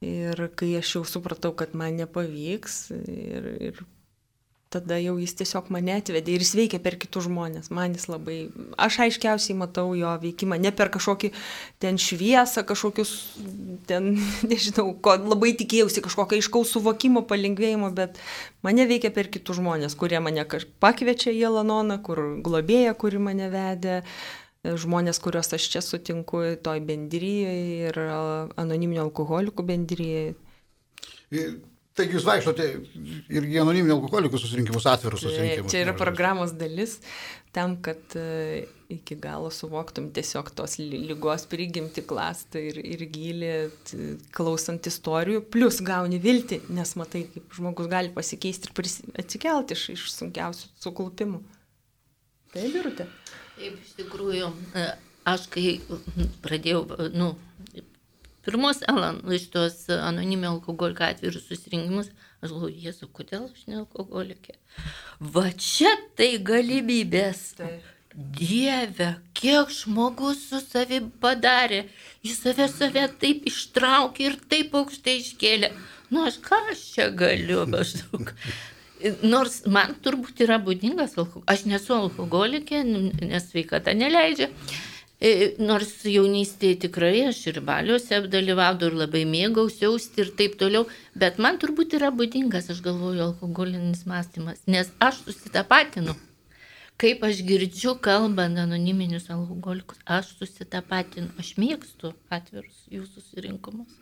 Ir 0.00 0.46
kai 0.56 0.74
aš 0.78 0.94
jau 0.96 1.02
supratau, 1.04 1.52
kad 1.52 1.74
man 1.76 1.98
nepavyks, 2.00 2.76
ir, 2.96 3.48
ir 3.60 3.82
tada 4.70 4.96
jau 5.02 5.16
jis 5.18 5.32
tiesiog 5.34 5.66
mane 5.74 5.96
atvedė 5.98 6.36
ir 6.36 6.44
jis 6.44 6.52
veikia 6.54 6.78
per 6.82 6.94
kitus 7.02 7.26
žmonės. 7.26 7.72
Man 7.74 7.96
jis 7.96 8.06
labai, 8.06 8.36
aš 8.78 9.00
aiškiausiai 9.04 9.56
matau 9.58 9.90
jo 9.98 10.12
veikimą, 10.22 10.60
ne 10.62 10.70
per 10.72 10.92
kažkokį 10.94 11.32
ten 11.82 11.98
šviesą, 11.98 12.62
kažkokius, 12.68 13.14
ten, 13.90 14.12
nežinau, 14.50 14.92
ko 15.02 15.16
labai 15.18 15.52
tikėjausi, 15.58 16.04
kažkokio 16.06 16.38
aiškaus 16.38 16.76
suvokimo, 16.76 17.26
palengvėjimo, 17.26 17.90
bet 17.96 18.22
mane 18.66 18.86
veikia 18.86 19.10
per 19.12 19.28
kitus 19.34 19.58
žmonės, 19.58 19.98
kurie 19.98 20.22
mane 20.22 20.46
pakviečia 20.80 21.34
į 21.34 21.48
Elanoną, 21.50 21.98
kur 22.06 22.22
globėja, 22.46 22.94
kuri 22.94 23.18
mane 23.26 23.50
vedė, 23.50 24.04
žmonės, 24.64 25.20
kuriuos 25.22 25.52
aš 25.56 25.66
čia 25.72 25.82
sutinku 25.84 26.42
toj 26.64 26.82
bendryje 26.84 27.52
ir 27.88 28.00
anoniminio 28.60 29.06
alkoholikų 29.08 29.64
bendryje. 29.66 30.24
Taigi 31.30 32.16
jūs 32.16 32.24
vaikštote 32.24 32.66
ir 33.34 33.46
į 33.50 33.60
anoniminio 33.60 33.96
alkoholikų 33.98 34.38
susirinkimus, 34.40 34.86
atvirus 34.88 35.24
susirinkimus. 35.24 35.72
Čia 35.72 35.82
yra 35.84 35.94
programos 35.98 36.52
dalis 36.56 36.98
tam, 37.52 37.74
kad 37.82 38.14
e, 38.14 38.66
iki 38.94 39.16
galo 39.18 39.50
suvoktum 39.50 40.08
tiesiog 40.14 40.52
tos 40.54 40.76
lygos 40.78 41.48
prigimti 41.50 42.04
klastą 42.06 42.62
ir, 42.62 42.78
ir 42.78 43.02
gilį, 43.10 43.52
klausant 44.36 44.86
istorijų, 44.86 45.42
plus 45.50 45.80
gauni 45.84 46.20
viltį, 46.22 46.62
nes 46.76 46.94
matai, 47.00 47.24
kaip 47.34 47.58
žmogus 47.58 47.90
gali 47.90 48.14
pasikeisti 48.14 48.70
ir 48.70 48.92
atsikelti 49.24 49.76
iš, 49.78 49.88
iš 49.96 50.06
sunkiausių 50.14 50.70
suklupimų. 50.86 51.42
Taip, 52.54 52.70
Birutė. 52.74 53.10
Taip, 53.60 53.76
iš 53.76 53.92
tikrųjų, 53.98 54.46
e, 54.72 54.86
aš 55.28 55.42
kai 55.52 55.64
pradėjau, 56.40 57.10
nu, 57.12 57.34
pirmos 58.46 58.80
Alan, 58.88 59.20
iš 59.36 59.50
tos 59.52 59.82
anonimio 59.92 60.54
alkoholikų 60.54 61.04
atvirus 61.04 61.44
susirinkimus, 61.50 62.08
aš 62.40 62.54
galvoju, 62.54 62.80
Jėzu, 62.86 63.10
kodėl 63.12 63.50
aš 63.50 63.66
ne 63.68 63.82
alkoholikė? 63.82 64.56
Va 65.20 65.50
čia 65.52 65.92
tai 66.16 66.32
galimybės. 66.40 67.50
Taip. 67.60 67.88
Dieve, 68.10 69.12
kiek 69.38 69.68
žmogus 69.70 70.40
su 70.48 70.58
savim 70.64 71.12
padarė, 71.22 71.84
jis 72.26 72.40
save 72.42 72.66
save 72.72 73.04
taip 73.22 73.44
ištraukė 73.46 74.24
ir 74.26 74.38
taip 74.50 74.74
aukštai 74.80 75.14
iškėlė. 75.20 75.70
Nu, 76.10 76.24
aš 76.26 76.40
ką 76.42 76.58
aš 76.72 76.82
čia 76.96 77.06
galiu 77.14 77.68
maždaug. 77.70 78.32
Nors 79.22 79.62
man 79.66 79.94
turbūt 80.04 80.42
yra 80.44 80.60
būdingas. 80.62 81.16
Aš 81.48 81.66
nesu 81.70 81.96
alkoholikė, 81.96 82.82
nes 82.84 83.50
sveikata 83.50 83.94
neleidžia. 83.96 84.50
E, 85.20 85.52
nors 85.60 85.90
jaunystėje 86.08 86.78
tikrai 86.86 87.26
aš 87.28 87.42
ir 87.50 87.58
baliuose 87.64 88.22
dalyvaudavau 88.32 88.88
ir 88.88 88.98
labai 89.02 89.26
mėgausiausi 89.28 90.22
ir 90.22 90.30
taip 90.38 90.56
toliau, 90.62 90.86
bet 91.12 91.36
man 91.36 91.60
turbūt 91.60 91.98
yra 91.98 92.08
būdingas, 92.08 92.70
aš 92.72 92.80
galvoju, 92.86 93.26
alkoholinis 93.26 94.06
mąstymas, 94.08 94.64
nes 94.64 94.88
aš 95.08 95.20
susitapatinu. 95.26 96.16
Kaip 97.00 97.22
aš 97.28 97.42
girdžiu 97.44 97.98
kalbant 98.04 98.64
anoniminius 98.64 99.28
alkoholikus, 99.32 100.00
aš 100.08 100.32
susitapatinu, 100.40 101.28
aš 101.40 101.52
mėgstu 101.60 102.14
atvirus 102.32 102.86
jūsų 102.88 103.20
susirinkimus. 103.20 103.99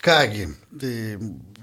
Kągi, 0.00 0.46
tai 0.80 0.92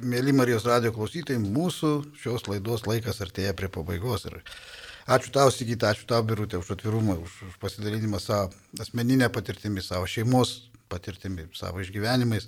mėly 0.06 0.34
Marijos 0.38 0.66
radio 0.70 0.92
klausytojai, 0.94 1.40
mūsų 1.42 1.90
šios 2.22 2.44
laidos 2.46 2.84
laikas 2.86 3.18
artėja 3.26 3.56
prie 3.58 3.70
pabaigos. 3.74 4.28
Ir 4.30 4.36
ačiū 5.10 5.32
tau, 5.34 5.50
Sigita, 5.50 5.90
ačiū 5.90 6.06
tau, 6.12 6.22
Birutė, 6.22 6.60
už 6.62 6.76
atvirumą, 6.76 7.16
už, 7.24 7.34
už 7.48 7.56
pasidalinimą 7.64 8.22
savo 8.22 8.52
asmeninę 8.84 9.32
patirtimį, 9.34 9.82
savo 9.82 10.06
šeimos 10.06 10.52
patirtimį, 10.94 11.48
savo 11.58 11.82
išgyvenimais. 11.82 12.46